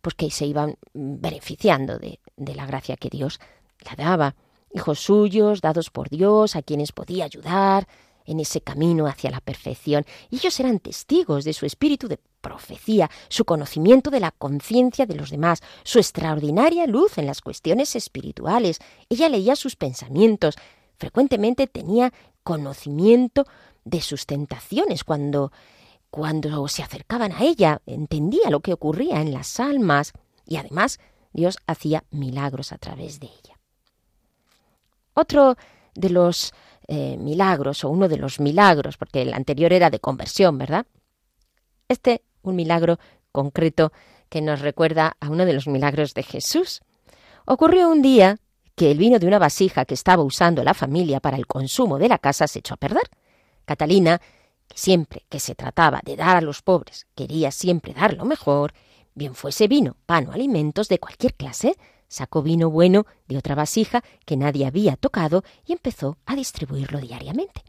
[0.00, 3.40] pues, que se iban beneficiando de, de la gracia que Dios
[3.84, 4.34] la daba
[4.74, 7.88] hijos suyos, dados por Dios, a quienes podía ayudar
[8.24, 10.04] en ese camino hacia la perfección.
[10.30, 15.14] Y ellos eran testigos de su espíritu de profecía, su conocimiento de la conciencia de
[15.14, 18.80] los demás, su extraordinaria luz en las cuestiones espirituales.
[19.08, 20.56] Ella leía sus pensamientos,
[20.98, 23.46] frecuentemente tenía conocimiento
[23.84, 25.50] de sus tentaciones cuando
[26.10, 30.12] cuando se acercaban a ella, entendía lo que ocurría en las almas
[30.46, 30.98] y además
[31.32, 33.58] Dios hacía milagros a través de ella.
[35.14, 35.56] Otro
[35.94, 36.54] de los
[36.86, 40.86] eh, milagros, o uno de los milagros, porque el anterior era de conversión, ¿verdad?
[41.88, 42.98] Este, un milagro
[43.32, 43.92] concreto
[44.28, 46.80] que nos recuerda a uno de los milagros de Jesús.
[47.44, 48.38] Ocurrió un día
[48.74, 52.08] que el vino de una vasija que estaba usando la familia para el consumo de
[52.08, 53.02] la casa se echó a perder.
[53.64, 54.20] Catalina,
[54.68, 58.74] que siempre que se trataba de dar a los pobres, quería siempre dar lo mejor,
[59.14, 61.76] bien fuese vino, pan o alimentos de cualquier clase,
[62.08, 67.62] Sacó vino bueno de otra vasija que nadie había tocado y empezó a distribuirlo diariamente.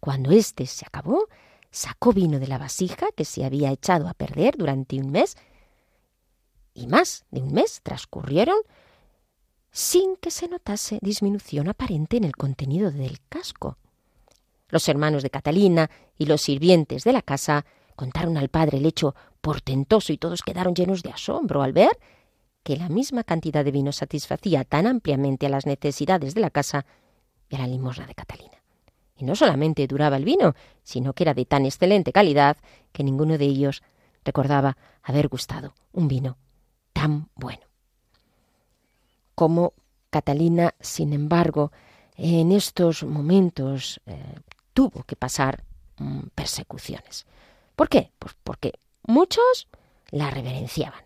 [0.00, 1.28] Cuando éste se acabó,
[1.70, 5.36] sacó vino de la vasija que se había echado a perder durante un mes
[6.74, 8.56] y más de un mes transcurrieron
[9.70, 13.78] sin que se notase disminución aparente en el contenido del casco.
[14.72, 19.14] Los hermanos de Catalina y los sirvientes de la casa contaron al padre el hecho
[19.42, 21.90] portentoso y todos quedaron llenos de asombro al ver
[22.62, 26.86] que la misma cantidad de vino satisfacía tan ampliamente a las necesidades de la casa
[27.50, 28.62] y a la limosna de Catalina.
[29.14, 32.56] Y no solamente duraba el vino, sino que era de tan excelente calidad
[32.92, 33.82] que ninguno de ellos
[34.24, 36.38] recordaba haber gustado un vino
[36.94, 37.62] tan bueno.
[39.34, 39.74] ¿Cómo
[40.08, 41.72] Catalina, sin embargo,
[42.16, 44.36] en estos momentos eh,
[44.72, 45.64] tuvo que pasar
[45.98, 47.26] mm, persecuciones.
[47.76, 48.10] ¿Por qué?
[48.18, 49.68] Pues porque muchos
[50.10, 51.04] la reverenciaban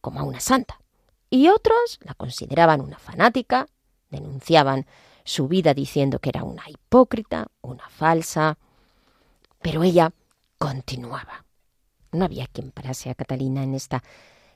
[0.00, 0.80] como a una santa
[1.30, 3.66] y otros la consideraban una fanática,
[4.10, 4.86] denunciaban
[5.24, 8.58] su vida diciendo que era una hipócrita, una falsa,
[9.62, 10.12] pero ella
[10.58, 11.44] continuaba.
[12.12, 14.00] No había quien parase a Catalina en este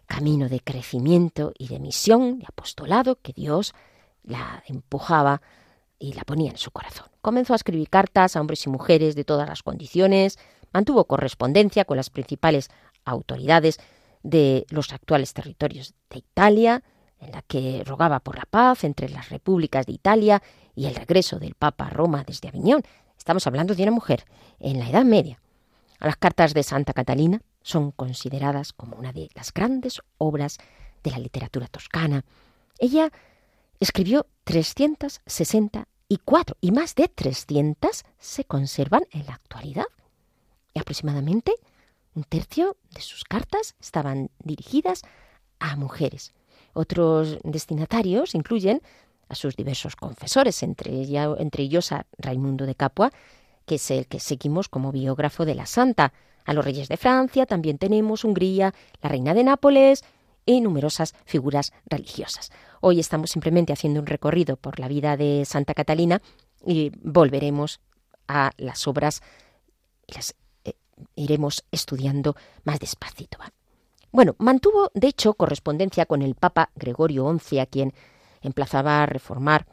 [0.06, 3.74] camino de crecimiento y de misión, de apostolado que Dios
[4.22, 5.42] la empujaba
[5.98, 7.06] y la ponía en su corazón.
[7.20, 10.38] Comenzó a escribir cartas a hombres y mujeres de todas las condiciones,
[10.72, 12.70] mantuvo correspondencia con las principales
[13.04, 13.78] autoridades
[14.22, 16.82] de los actuales territorios de Italia,
[17.20, 20.42] en la que rogaba por la paz entre las repúblicas de Italia
[20.74, 22.82] y el regreso del Papa a Roma desde Aviñón.
[23.16, 24.24] Estamos hablando de una mujer
[24.60, 25.40] en la Edad Media.
[25.98, 30.58] Las cartas de Santa Catalina son consideradas como una de las grandes obras
[31.02, 32.24] de la literatura toscana.
[32.78, 33.10] Ella
[33.80, 39.86] escribió 364 y más de 300 se conservan en la actualidad.
[40.74, 41.54] Y aproximadamente
[42.14, 45.02] un tercio de sus cartas estaban dirigidas
[45.58, 46.34] a mujeres.
[46.72, 48.82] Otros destinatarios incluyen
[49.28, 53.12] a sus diversos confesores, entre, ellos a Raimundo de Capua,
[53.66, 56.12] que es el que seguimos como biógrafo de la santa.
[56.44, 60.02] A los reyes de Francia también tenemos Hungría, la reina de Nápoles
[60.48, 62.50] y numerosas figuras religiosas.
[62.80, 66.22] Hoy estamos simplemente haciendo un recorrido por la vida de Santa Catalina
[66.64, 67.80] y volveremos
[68.28, 69.20] a las obras,
[70.06, 70.34] las
[70.64, 70.72] eh,
[71.16, 72.34] iremos estudiando
[72.64, 73.36] más despacito.
[74.10, 77.92] Bueno, mantuvo de hecho correspondencia con el Papa Gregorio XI, a quien
[78.40, 79.66] emplazaba a reformar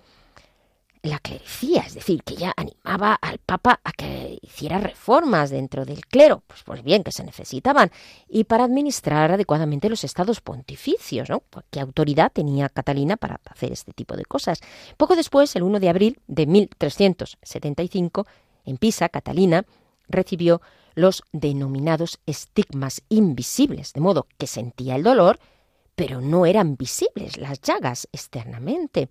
[1.06, 6.06] la clericía, es decir, que ya animaba al Papa a que hiciera reformas dentro del
[6.06, 7.91] clero, pues, pues bien, que se necesitaban,
[8.28, 11.44] y para administrar adecuadamente los estados pontificios, ¿no?
[11.70, 14.60] ¿Qué autoridad tenía Catalina para hacer este tipo de cosas?
[14.98, 18.26] Poco después, el 1 de abril de 1375,
[18.65, 19.65] en Pisa, Catalina
[20.08, 20.62] recibió
[20.96, 25.39] los denominados estigmas invisibles, de modo que sentía el dolor,
[25.96, 29.10] pero no eran visibles las llagas externamente.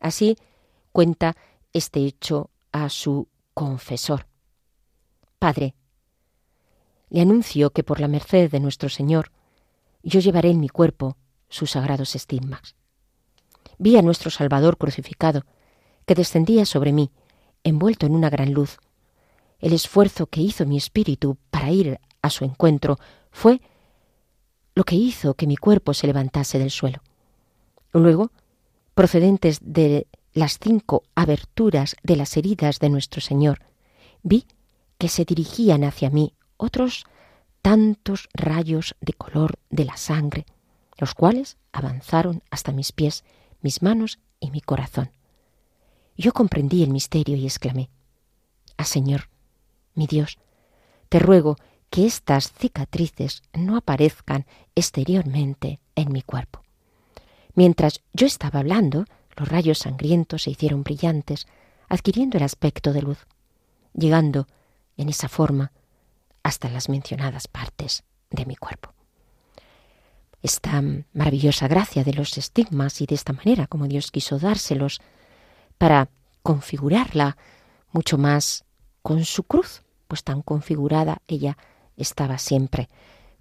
[0.00, 0.36] Así
[0.92, 1.36] cuenta
[1.72, 4.26] este hecho a su confesor.
[5.38, 5.74] Padre,
[7.10, 9.32] le anuncio que por la merced de nuestro Señor
[10.02, 11.16] yo llevaré en mi cuerpo
[11.48, 12.76] sus sagrados estigmas.
[13.78, 15.44] Vi a nuestro Salvador crucificado,
[16.06, 17.10] que descendía sobre mí,
[17.64, 18.78] envuelto en una gran luz,
[19.62, 22.98] el esfuerzo que hizo mi espíritu para ir a su encuentro
[23.30, 23.60] fue
[24.74, 27.00] lo que hizo que mi cuerpo se levantase del suelo.
[27.92, 28.32] Luego,
[28.94, 33.60] procedentes de las cinco aberturas de las heridas de nuestro Señor,
[34.22, 34.46] vi
[34.98, 37.04] que se dirigían hacia mí otros
[37.60, 40.46] tantos rayos de color de la sangre,
[40.98, 43.24] los cuales avanzaron hasta mis pies,
[43.60, 45.10] mis manos y mi corazón.
[46.16, 47.90] Yo comprendí el misterio y exclamé,
[48.76, 49.28] Ah, Señor,
[49.94, 50.38] mi Dios,
[51.08, 51.56] te ruego
[51.90, 56.62] que estas cicatrices no aparezcan exteriormente en mi cuerpo.
[57.54, 59.04] Mientras yo estaba hablando,
[59.36, 61.46] los rayos sangrientos se hicieron brillantes,
[61.88, 63.26] adquiriendo el aspecto de luz,
[63.94, 64.46] llegando
[64.96, 65.72] en esa forma
[66.42, 68.92] hasta las mencionadas partes de mi cuerpo.
[70.42, 75.00] Esta maravillosa gracia de los estigmas y de esta manera como Dios quiso dárselos
[75.78, 76.08] para
[76.42, 77.36] configurarla
[77.92, 78.64] mucho más
[79.02, 81.56] con su cruz, pues tan configurada ella
[81.96, 82.88] estaba siempre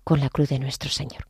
[0.03, 1.27] con la cruz de nuestro Señor.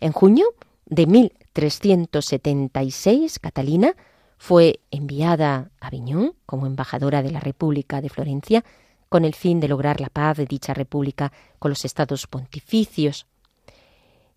[0.00, 0.46] En junio
[0.86, 1.06] de
[1.54, 3.96] 1376, Catalina
[4.38, 8.64] fue enviada a Aviñón como embajadora de la República de Florencia
[9.08, 13.26] con el fin de lograr la paz de dicha república con los estados pontificios.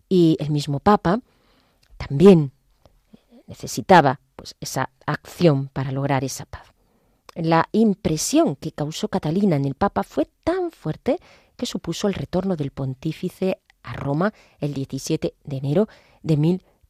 [0.08, 1.20] Y el mismo Papa
[1.96, 2.52] también
[3.46, 6.66] necesitaba pues esa acción para lograr esa paz.
[7.34, 11.18] La impresión que causó Catalina en el Papa fue tan fuerte
[11.56, 15.88] que supuso el retorno del pontífice a Roma el 17 de enero
[16.22, 16.36] de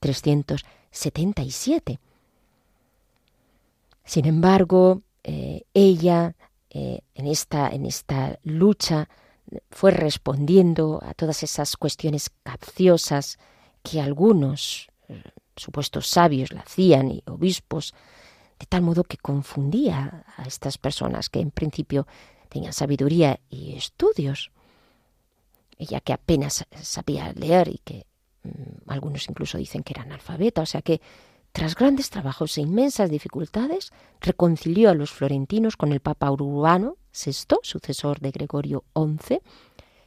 [0.05, 1.99] 1377.
[4.05, 6.35] Sin embargo, eh, ella
[6.71, 9.09] eh, en, esta, en esta lucha
[9.71, 13.39] fue respondiendo a todas esas cuestiones capciosas
[13.83, 15.23] que algunos eh,
[15.57, 17.95] supuestos sabios la hacían y obispos
[18.59, 22.07] de tal modo que confundía a estas personas que en principio
[22.49, 24.51] tenían sabiduría y estudios.
[25.77, 28.07] Ella que apenas sabía leer y que
[28.87, 31.01] algunos incluso dicen que era analfabeta, o sea que
[31.55, 37.59] tras grandes trabajos e inmensas dificultades, reconcilió a los florentinos con el Papa Urbano VI,
[37.63, 39.39] sucesor de Gregorio XI,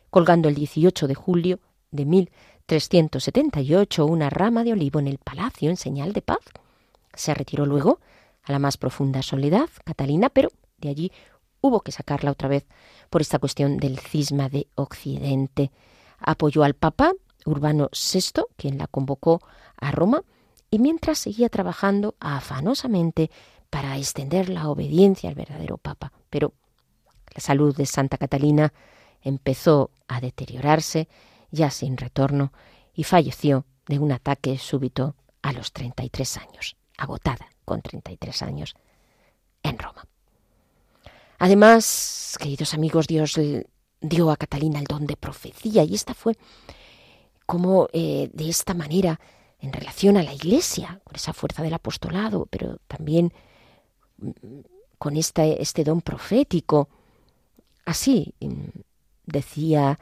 [0.09, 1.61] colgando el 18 de julio
[1.91, 6.41] de 1378 una rama de olivo en el palacio en señal de paz.
[7.13, 8.01] Se retiró luego
[8.43, 11.13] a la más profunda soledad, Catalina, pero de allí
[11.61, 12.65] hubo que sacarla otra vez
[13.09, 15.71] por esta cuestión del cisma de Occidente.
[16.19, 17.13] Apoyó al Papa
[17.47, 19.41] Urbano VI, quien la convocó
[19.77, 20.23] a Roma,
[20.69, 23.31] y mientras seguía trabajando afanosamente
[23.69, 26.11] para extender la obediencia al verdadero Papa.
[26.29, 26.53] Pero
[27.33, 28.73] la salud de Santa Catalina
[29.21, 31.07] empezó a deteriorarse,
[31.51, 32.51] ya sin retorno,
[32.93, 38.75] y falleció de un ataque súbito a los 33 años, agotada con 33 años,
[39.63, 40.05] en Roma.
[41.39, 43.39] Además, queridos amigos, Dios
[44.01, 46.35] dio a Catalina el don de profecía y esta fue
[47.47, 49.19] como eh, de esta manera
[49.59, 53.33] en relación a la Iglesia, con esa fuerza del apostolado, pero también
[54.17, 54.29] mm,
[54.99, 56.89] con este, este don profético.
[57.85, 58.81] Así mm,
[59.25, 59.97] decía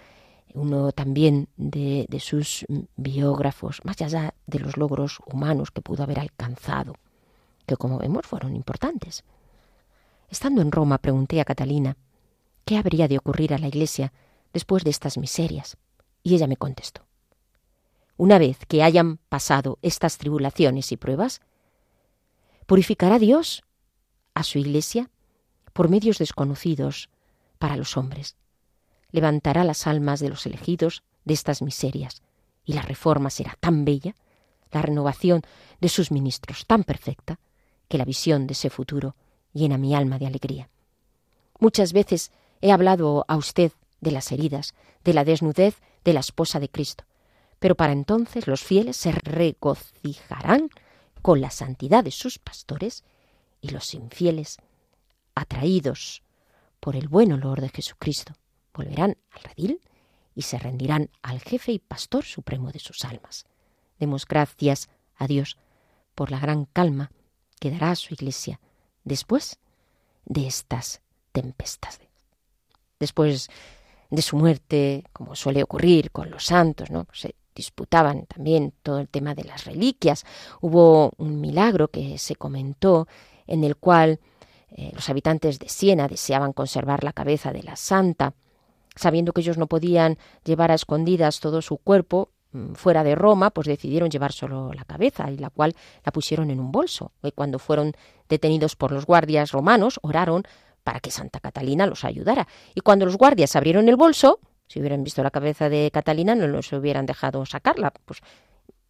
[0.56, 2.66] uno también de, de, sus
[2.96, 6.96] biógrafos, más allá de los logros humanos que pudo haber alcanzado,
[7.68, 9.24] que como vemos fueron importantes.
[10.30, 11.96] Estando en Roma pregunté a Catalina
[12.64, 14.14] qué habría de ocurrir a la Iglesia
[14.52, 15.78] después de estas miserias,
[16.24, 17.05] y ella me contestó.
[18.18, 21.42] Una vez que hayan pasado estas tribulaciones y pruebas,
[22.66, 23.64] purificará Dios
[24.34, 25.10] a su Iglesia
[25.74, 27.10] por medios desconocidos
[27.60, 28.38] para los hombres.
[29.12, 32.22] Levantará las almas de los elegidos de estas miserias,
[32.64, 34.16] y la reforma será tan bella,
[34.72, 35.42] la renovación
[35.82, 37.40] de sus ministros tan perfecta,
[37.88, 39.16] que la visión de ese futuro
[39.54, 40.70] llena mi alma de alegría.
[41.60, 46.60] Muchas veces he hablado a usted de las heridas, de la desnudez de la esposa
[46.60, 47.06] de Cristo,
[47.60, 50.70] pero para entonces los fieles se regocijarán
[51.22, 53.04] con la santidad de sus pastores
[53.62, 54.58] y los infieles,
[55.34, 56.22] atraídos
[56.80, 58.34] por el buen olor de Jesucristo,
[58.74, 59.82] volverán al redil
[60.36, 63.46] y se rendirán al jefe y pastor supremo de sus almas.
[64.00, 65.58] Demos gracias a Dios
[66.14, 67.12] por la gran calma
[67.60, 68.60] que dará a su iglesia
[69.04, 69.58] después
[70.26, 71.02] de estas
[71.32, 72.02] tempestades.
[73.00, 73.50] Después
[74.10, 77.08] de su muerte, como suele ocurrir con los santos, ¿no?
[77.14, 80.26] Se disputaban también todo el tema de las reliquias.
[80.62, 83.08] Hubo un milagro que se comentó
[83.48, 84.20] en el cual
[84.70, 88.34] eh, los habitantes de Siena deseaban conservar la cabeza de la santa,
[88.96, 93.50] sabiendo que ellos no podían llevar a escondidas todo su cuerpo, Mm, fuera de Roma,
[93.52, 95.76] pues decidieron llevar solo la cabeza y la cual
[96.06, 97.12] la pusieron en un bolso.
[97.22, 97.92] Y cuando fueron
[98.30, 100.44] detenidos por los guardias romanos, oraron
[100.86, 102.48] para que Santa Catalina los ayudara.
[102.74, 106.48] Y cuando los guardias abrieron el bolso, si hubieran visto la cabeza de Catalina, no
[106.48, 107.94] los hubieran dejado sacarla.
[108.06, 108.22] Pues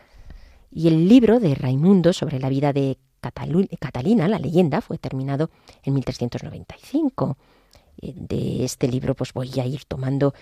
[0.71, 5.49] y el libro de Raimundo sobre la vida de Catalina, la leyenda, fue terminado
[5.83, 7.37] en 1395.
[8.01, 10.33] Eh, de este libro pues voy a ir tomando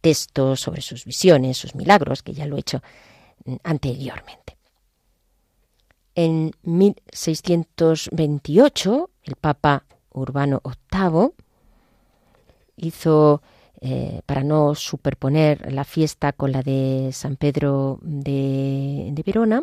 [0.00, 2.82] textos sobre sus visiones, sus milagros, que ya lo he hecho
[3.44, 4.56] mm, anteriormente.
[6.14, 10.60] En 1628 el Papa Urbano
[10.92, 11.30] VIII
[12.76, 13.42] hizo,
[13.80, 19.62] eh, para no superponer la fiesta con la de San Pedro de, de Verona,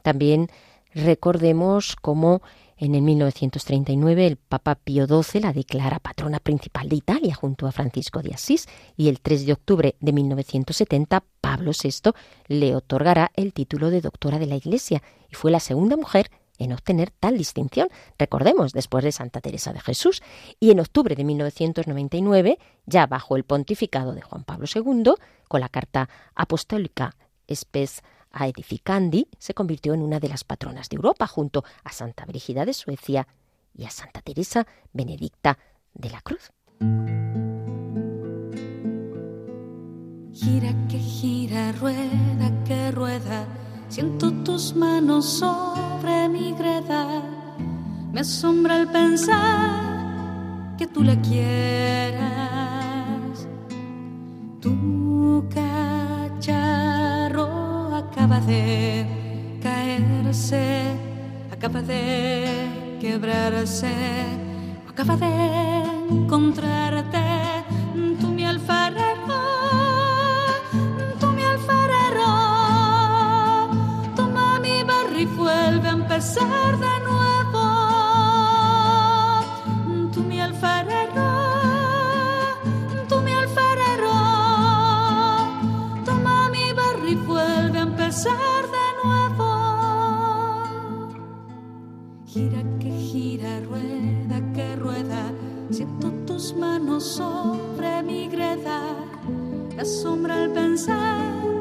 [0.02, 0.50] También
[0.94, 2.42] recordemos cómo
[2.78, 7.72] en el 1939 el Papa Pío XII la declara patrona principal de Italia junto a
[7.72, 8.68] Francisco de Asís
[8.98, 12.12] y el 3 de octubre de 1970 Pablo VI
[12.48, 16.74] le otorgará el título de doctora de la Iglesia y fue la segunda mujer en
[16.74, 20.22] obtener tal distinción, recordemos, después de Santa Teresa de Jesús,
[20.60, 25.14] y en octubre de 1999, ya bajo el pontificado de Juan Pablo II,
[25.47, 27.16] con la carta apostólica
[27.51, 28.01] Spes
[28.32, 32.74] Aedificandi, se convirtió en una de las patronas de Europa, junto a Santa Brígida de
[32.74, 33.28] Suecia
[33.76, 35.58] y a Santa Teresa Benedicta
[35.93, 36.51] de la Cruz.
[40.34, 43.47] Gira que gira, rueda que rueda,
[43.94, 47.22] siento tus manos sobre mi greda.
[48.12, 52.24] Me asombra el pensar que tú la quieras.
[54.60, 57.46] Tu cacharro
[57.96, 60.98] acaba de caerse,
[61.52, 63.94] acaba de quebrarse,
[64.89, 67.20] acaba de encontrarte
[68.20, 69.23] tú mi alfarero
[76.24, 77.64] empezar de nuevo.
[80.14, 81.30] Tú mi alfarero,
[83.10, 84.14] tú mi alfarero,
[86.06, 89.50] toma mi barro y vuelve a empezar de nuevo.
[92.26, 95.32] Gira que gira, rueda que rueda,
[95.72, 98.96] siento tus manos sobre mi greda,
[99.76, 101.53] la sombra al pensar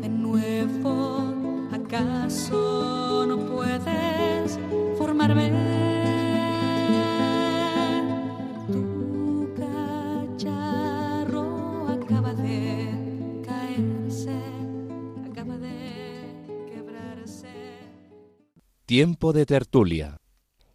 [0.00, 1.68] de nuevo?
[1.72, 4.58] ¿Acaso no puedes
[4.96, 5.50] formarme?
[8.66, 9.54] Tu
[10.36, 11.46] cacharro
[11.88, 14.36] acaba de caerse,
[15.30, 17.48] acaba de quebrarse.
[18.86, 20.16] Tiempo de tertulia.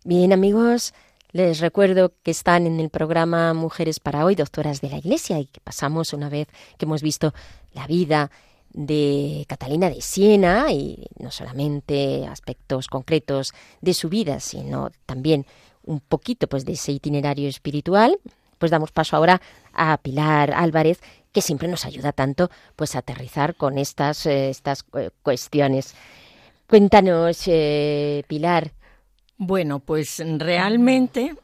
[0.05, 0.93] Bien amigos,
[1.33, 5.47] les recuerdo que están en el programa Mujeres para Hoy, Doctoras de la Iglesia, y
[5.47, 7.33] que pasamos una vez que hemos visto
[7.73, 8.29] la vida
[8.71, 15.47] de Catalina de Siena, y no solamente aspectos concretos de su vida, sino también
[15.83, 18.19] un poquito pues, de ese itinerario espiritual,
[18.59, 19.41] pues damos paso ahora
[19.73, 24.85] a Pilar Álvarez, que siempre nos ayuda tanto pues a aterrizar con estas, eh, estas
[24.93, 25.95] eh, cuestiones.
[26.69, 28.71] Cuéntanos, eh, Pilar,
[29.37, 31.35] bueno, pues realmente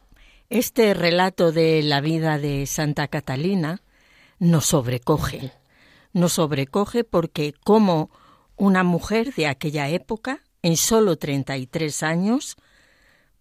[0.49, 3.81] este relato de la vida de Santa Catalina
[4.39, 5.51] nos sobrecoge.
[6.13, 8.09] Nos sobrecoge porque como
[8.55, 12.57] una mujer de aquella época, en solo 33 años,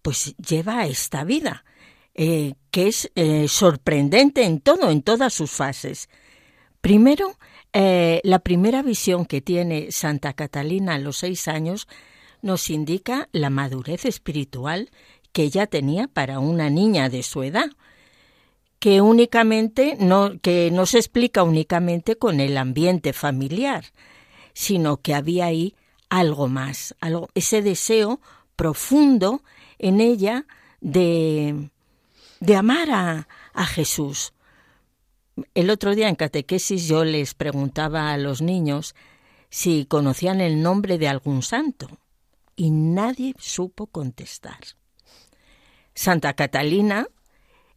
[0.01, 1.65] pues lleva esta vida,
[2.13, 6.09] eh, que es eh, sorprendente en todo, en todas sus fases.
[6.81, 7.37] Primero,
[7.73, 11.87] eh, la primera visión que tiene Santa Catalina a los seis años
[12.41, 14.89] nos indica la madurez espiritual
[15.31, 17.69] que ella tenía para una niña de su edad,
[18.79, 23.85] que únicamente no, que se explica únicamente con el ambiente familiar,
[24.53, 25.75] sino que había ahí
[26.09, 28.19] algo más, algo, ese deseo
[28.55, 29.43] profundo
[29.77, 30.45] en ella
[30.81, 31.69] de,
[32.39, 34.33] de amar a, a Jesús.
[35.53, 38.95] El otro día en catequesis yo les preguntaba a los niños
[39.49, 41.89] si conocían el nombre de algún santo
[42.59, 44.59] y nadie supo contestar.
[45.93, 47.07] Santa Catalina,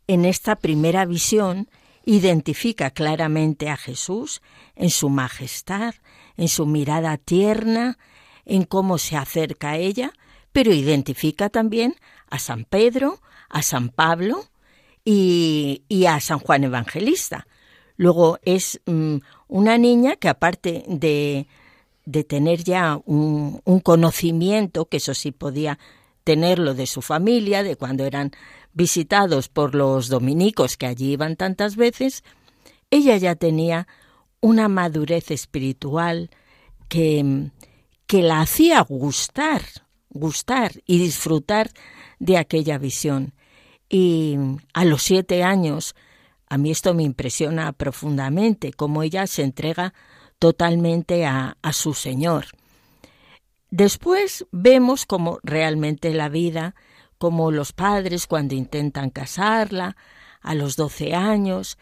[0.08, 1.70] en esta primera visión,
[2.04, 4.42] identifica claramente a Jesús
[4.74, 5.94] en su majestad,
[6.36, 7.96] en su mirada tierna,
[8.44, 10.12] en cómo se acerca a ella,
[10.50, 11.94] pero identifica también
[12.28, 13.20] a San Pedro,
[13.50, 14.48] a San Pablo
[15.04, 17.46] y, a San Juan Evangelista.
[17.96, 21.46] Luego es mm, una niña que aparte de,
[22.04, 25.78] de tener ya un, conocimiento, que eso sí podía
[26.24, 28.32] tenerlo de su familia, de cuando eran
[28.72, 32.24] visitados por los dominicos que allí iban tantas veces,
[32.90, 33.86] ella ya tenía
[34.40, 36.30] una madurez espiritual
[36.88, 37.50] que,
[38.06, 39.62] que la hacía gustar,
[40.10, 41.70] gustar y disfrutar
[42.18, 43.32] de aquella visión.
[43.88, 44.36] Y
[44.72, 45.94] a los siete años,
[46.48, 49.94] a mí esto me impresiona profundamente, cómo ella se entrega
[50.42, 52.46] totalmente a, su Señor.
[53.70, 56.74] Después vemos cómo realmente la vida,
[57.16, 59.96] como los padres cuando intentan casarla
[60.40, 61.78] a los doce años,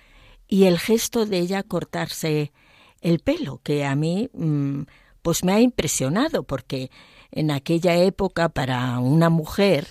[0.46, 2.52] y el gesto de ella cortarse
[3.00, 4.82] el pelo, que a mí mm,
[5.22, 6.90] pues me ha impresionado, porque
[7.30, 9.86] en aquella época para una mujer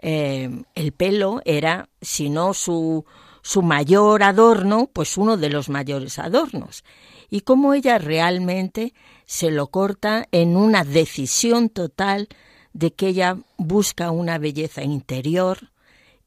[0.00, 3.04] eh, el pelo era, si no su,
[3.42, 6.82] su mayor adorno, pues uno de los mayores adornos
[7.30, 8.94] y cómo ella realmente
[9.26, 12.28] se lo corta en una decisión total
[12.72, 15.70] de que ella busca una belleza interior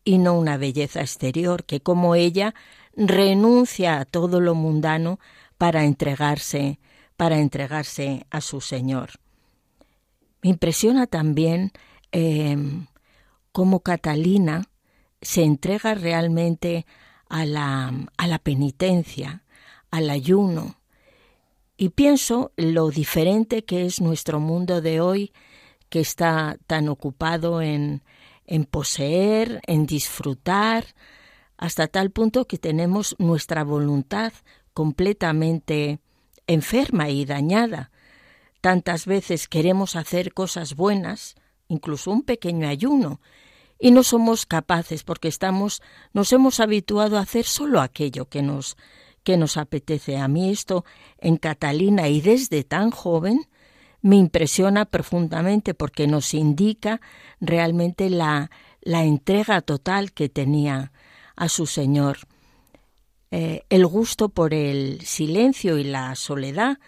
[0.03, 2.53] y no una belleza exterior, que como ella
[2.95, 5.19] renuncia a todo lo mundano
[5.57, 6.79] para entregarse,
[7.17, 9.11] para entregarse a su Señor.
[10.41, 11.71] Me impresiona también
[12.11, 12.87] em,
[13.51, 14.63] cómo Catalina
[15.21, 16.85] se entrega realmente
[17.29, 19.43] a la, a la penitencia,
[19.91, 20.80] al ayuno.
[21.81, 25.33] Y pienso lo diferente que es nuestro mundo de hoy,
[25.89, 28.03] que está tan ocupado en,
[28.45, 30.85] en poseer, en disfrutar,
[31.57, 34.31] hasta tal punto que tenemos nuestra voluntad
[34.75, 35.99] completamente
[36.45, 37.89] enferma y dañada.
[38.61, 41.33] Tantas veces queremos hacer cosas buenas,
[41.67, 43.21] incluso un pequeño ayuno,
[43.79, 45.81] y no somos capaces porque estamos
[46.13, 48.77] nos hemos habituado a hacer solo aquello que nos
[49.23, 50.17] que nos apetece.
[50.17, 50.85] A mí esto
[51.17, 53.47] en Catalina y desde tan joven
[54.01, 57.01] me impresiona profundamente porque nos indica
[57.39, 58.49] realmente la,
[58.81, 60.91] la entrega total que tenía
[61.35, 62.19] a su Señor.
[63.29, 66.79] Eh, el gusto por el silencio y la soledad,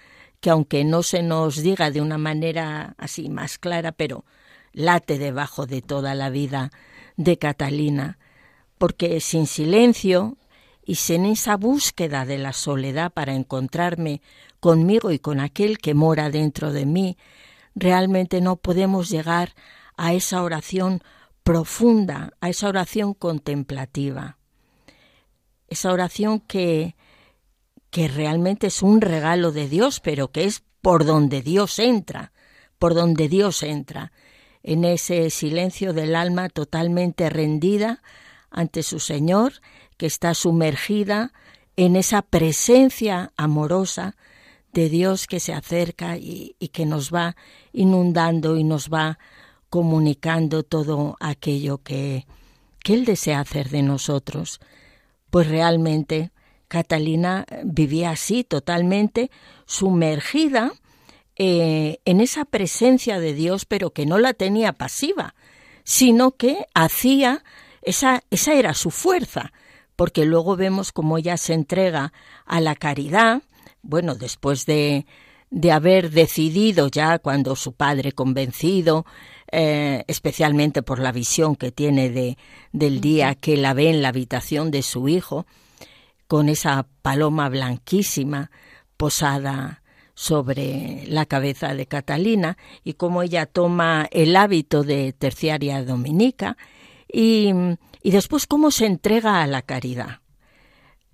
[0.41, 4.25] que aunque no se nos diga de una manera así más clara, pero
[4.73, 6.71] late debajo de toda la vida
[7.15, 8.17] de Catalina,
[8.77, 10.38] porque sin silencio
[10.86, 14.21] y sin esa búsqueda de la soledad para encontrarme
[14.59, 17.17] conmigo y con aquel que mora dentro de mí,
[17.75, 19.55] realmente no podemos llegar
[19.97, 21.01] a esa oración
[21.43, 24.38] profunda, a esa oración contemplativa.
[25.67, 26.95] Esa oración que,
[27.89, 32.31] que realmente es un regalo de Dios, pero que es por donde Dios entra,
[32.77, 34.11] por donde Dios entra
[34.63, 38.01] en ese silencio del alma totalmente rendida
[38.49, 39.53] ante su Señor,
[40.04, 41.32] que está sumergida
[41.78, 44.18] en esa presencia amorosa
[44.74, 47.38] de Dios que se acerca y, que nos va
[47.72, 49.18] inundando y nos va
[49.70, 52.28] comunicando todo aquello que,
[52.84, 54.60] que Él desea hacer de nosotros.
[55.30, 56.34] Pues realmente
[56.68, 59.32] Catalina vivía así, totalmente
[59.66, 60.74] sumergida
[61.38, 65.34] eh, en esa presencia de Dios, pero que no la tenía pasiva,
[65.86, 67.45] sino que hacía,
[67.84, 69.54] esa, esa era su fuerza,
[69.96, 72.14] porque luego vemos cómo ella se entrega
[72.46, 73.44] a la caridad,
[73.82, 75.06] bueno, después de,
[75.50, 79.06] de haber decidido ya cuando su padre convencido,
[79.52, 82.38] eh, especialmente por la visión que tiene de,
[82.72, 85.46] del día que la ve en la habitación de su hijo,
[86.28, 88.50] con esa paloma blanquísima
[88.98, 89.84] posada
[90.16, 96.58] sobre la cabeza de Catalina y cómo ella toma el hábito de terciaria dominica
[97.12, 97.52] y,
[98.04, 100.20] y después cómo se entrega a la caridad.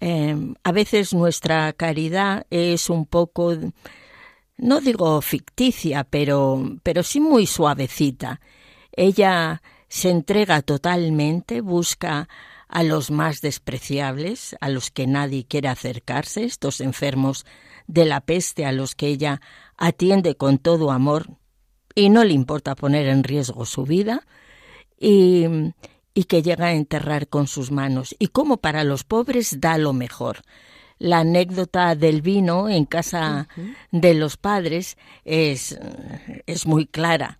[0.01, 3.55] Em, a veces nuestra caridad es un poco,
[4.57, 8.41] no digo ficticia, pero, pero sí muy suavecita.
[8.91, 12.27] Ella se entrega totalmente, busca
[12.67, 17.45] a los más despreciables, a los que nadie quiere acercarse, estos enfermos
[17.87, 19.41] de la peste a los que ella
[19.77, 21.37] atiende con todo amor
[21.93, 24.25] y no le importa poner en riesgo su vida
[24.99, 25.45] y,
[26.19, 29.93] y que llega a enterrar con sus manos y como para los pobres da lo
[29.93, 30.41] mejor.
[30.97, 33.47] La anécdota del vino en casa
[33.93, 35.79] de los padres es,
[36.45, 37.39] es muy clara.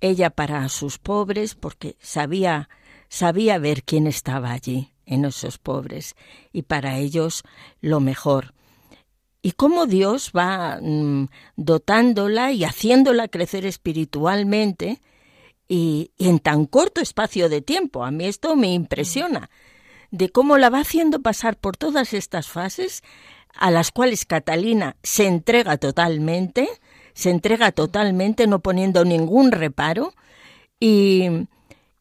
[0.00, 2.68] Ella para sus pobres, porque sabía,
[3.08, 6.16] sabía ver quién estaba allí, en esos pobres,
[6.52, 7.44] y para ellos
[7.80, 8.52] lo mejor
[9.42, 15.00] y cómo Dios va mm, dotándola y haciéndola crecer espiritualmente
[15.68, 18.04] y, en tan corto espacio de tiempo.
[18.04, 19.50] A mí esto me impresiona,
[20.10, 23.02] de cómo la va haciendo pasar por todas estas fases
[23.54, 26.68] a las cuales Catalina se entrega totalmente,
[27.12, 30.14] se entrega totalmente, no poniendo ningún reparo,
[30.80, 31.26] y,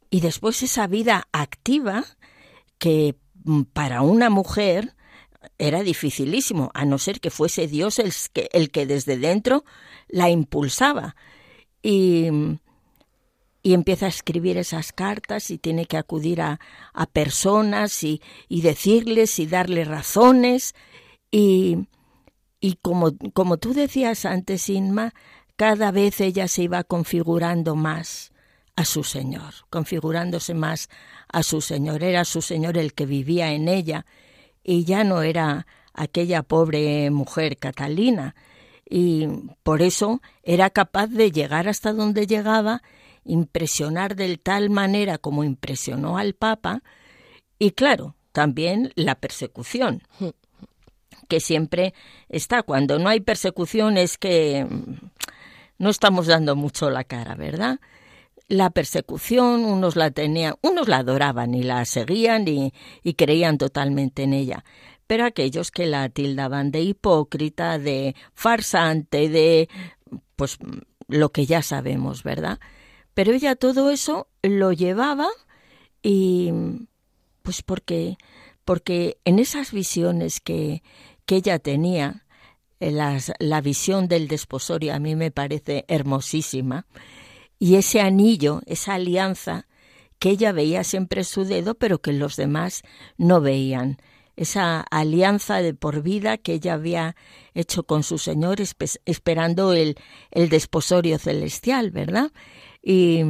[0.10, 2.06] y después esa vida activa
[2.78, 4.94] que mm, para una mujer
[5.58, 9.66] era dificilísimo, a no ser que fuese Dios el que, el que desde dentro
[10.08, 11.16] la impulsaba.
[11.82, 12.30] Y,
[13.68, 16.62] y empieza a escribir esas cartas y tiene que acudir a,
[16.94, 20.74] a personas y, y, decirles y darle razones.
[21.32, 21.90] Y,
[22.62, 25.14] y como, como tú decías antes, Inma,
[25.58, 28.32] cada vez ella se iba configurando más
[28.78, 30.88] a su Señor, configurándose más
[31.28, 32.06] a su Señor.
[32.06, 34.06] Era su Señor el que vivía en ella
[34.64, 38.34] y ya no era aquella pobre mujer Catalina,
[38.90, 39.28] y
[39.64, 42.82] por eso era capaz de llegar hasta donde llegaba,
[43.28, 46.84] impresionar de tal manera como impresionó al Papa,
[47.60, 50.04] y claro, también la persecución,
[51.28, 51.94] que siempre
[52.30, 52.64] está.
[52.64, 54.66] Cuando no hay persecución es que
[55.78, 57.80] no estamos dando mucho la cara, ¿verdad?
[58.48, 62.74] la persecución, unos la tenían, unos la adoraban y la seguían y,
[63.04, 64.64] y creían totalmente en ella,
[65.06, 69.70] pero aquellos que la tildaban de hipócrita, de farsante, de
[70.36, 70.58] pues
[71.08, 72.60] lo que ya sabemos, ¿verdad?
[73.18, 75.28] Pero ella todo eso lo llevaba
[76.04, 76.52] y
[77.42, 78.16] pues porque
[78.64, 80.84] porque en esas visiones que,
[81.26, 82.28] que ella tenía,
[82.80, 86.86] eh, las, la visión del desposorio a mí me parece hermosísima,
[87.58, 89.66] y ese anillo, esa alianza
[90.20, 92.84] que ella veía siempre su dedo, pero que los demás
[93.18, 93.98] no veían.
[94.36, 97.16] Esa alianza de por vida que ella había
[97.56, 98.60] hecho con su Señor
[99.06, 99.96] esperando el,
[100.30, 102.32] el desposorio celestial, ¿verdad?
[102.82, 103.22] Y,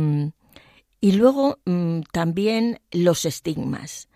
[1.01, 4.07] y luego mm, también los estigmas.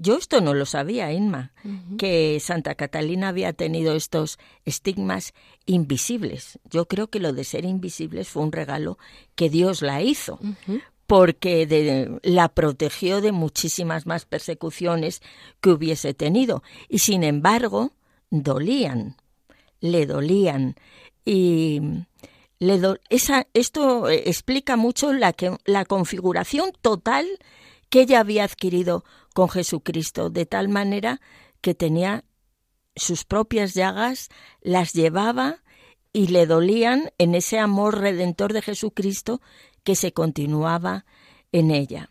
[0.00, 1.52] Yo esto no lo sabía, Inma,
[1.98, 5.34] que Santa Catalina había tenido estos estigmas
[5.66, 6.58] invisibles.
[6.70, 8.96] Yo creo que lo de ser invisibles fue un regalo
[9.34, 10.40] que Dios la hizo,
[11.06, 15.20] porque la protegió de muchísimas más persecuciones
[15.60, 16.62] que hubiese tenido.
[16.88, 17.92] Y sin embargo,
[18.30, 19.16] dolían,
[19.80, 20.76] le dolían.
[21.26, 21.82] Y
[22.60, 27.26] le esa, esto explica mucho la, que, la configuración total
[27.88, 29.04] que ella había adquirido
[29.34, 31.20] con Jesucristo, de tal manera
[31.62, 32.24] que tenía
[32.94, 34.28] sus propias llagas,
[34.60, 35.62] las llevaba
[36.12, 39.40] y le dolían en ese amor redentor de Jesucristo
[39.82, 41.06] que se continuaba
[41.52, 42.10] en ella.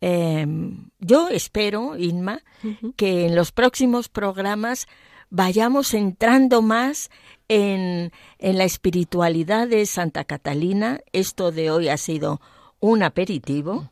[0.00, 2.42] Em, yo espero, Inma,
[2.96, 4.88] que en los próximos programas
[5.28, 7.10] vayamos entrando más
[7.50, 11.00] en, en, la espiritualidad de Santa Catalina.
[11.12, 12.40] Esto de hoy ha sido
[12.80, 13.90] un aperitivo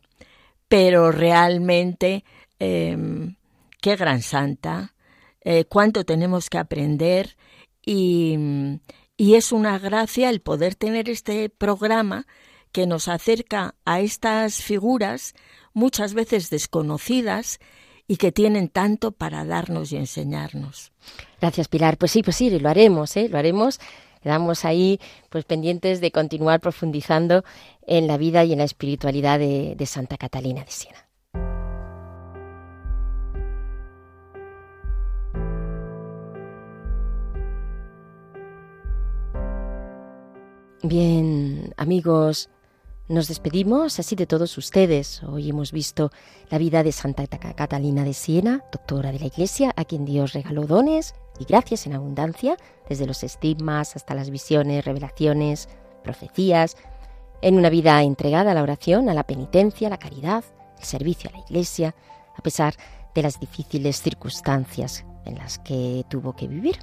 [0.68, 2.24] pero realmente
[2.58, 3.36] em,
[3.80, 4.94] qué gran santa,
[5.40, 7.36] eh, cuánto tenemos que aprender
[7.84, 8.36] y,
[9.16, 12.26] y es una gracia el poder tener este programa
[12.70, 15.34] que nos acerca a estas figuras
[15.72, 17.60] muchas veces desconocidas
[18.08, 20.90] y que tienen tanto para darnos y enseñarnos.
[21.40, 21.98] Gracias, Pilar.
[21.98, 23.28] Pues sí, pues sí, lo haremos, ¿eh?
[23.28, 23.78] Lo haremos
[24.22, 25.00] Quedamos ahí
[25.30, 27.44] pues pendientes de continuar profundizando
[27.86, 31.04] en la vida y en la espiritualidad de, de Santa Catalina de Siena.
[40.82, 42.50] Bien, amigos,
[43.08, 45.22] nos despedimos así de todos ustedes.
[45.22, 46.10] Hoy hemos visto
[46.50, 50.66] la vida de Santa Catalina de Siena, doctora de la Iglesia, a quien Dios regaló
[50.66, 55.70] dones y gracias en abundancia, desde los estigmas hasta las visiones, revelaciones,
[56.04, 56.76] profecías,
[57.40, 60.44] en una vida entregada a la oración, a la penitencia, a la caridad,
[60.78, 61.94] el servicio a la Iglesia,
[62.36, 62.74] a pesar
[63.14, 66.78] de las difíciles circunstancias en las que tuvo que vivir.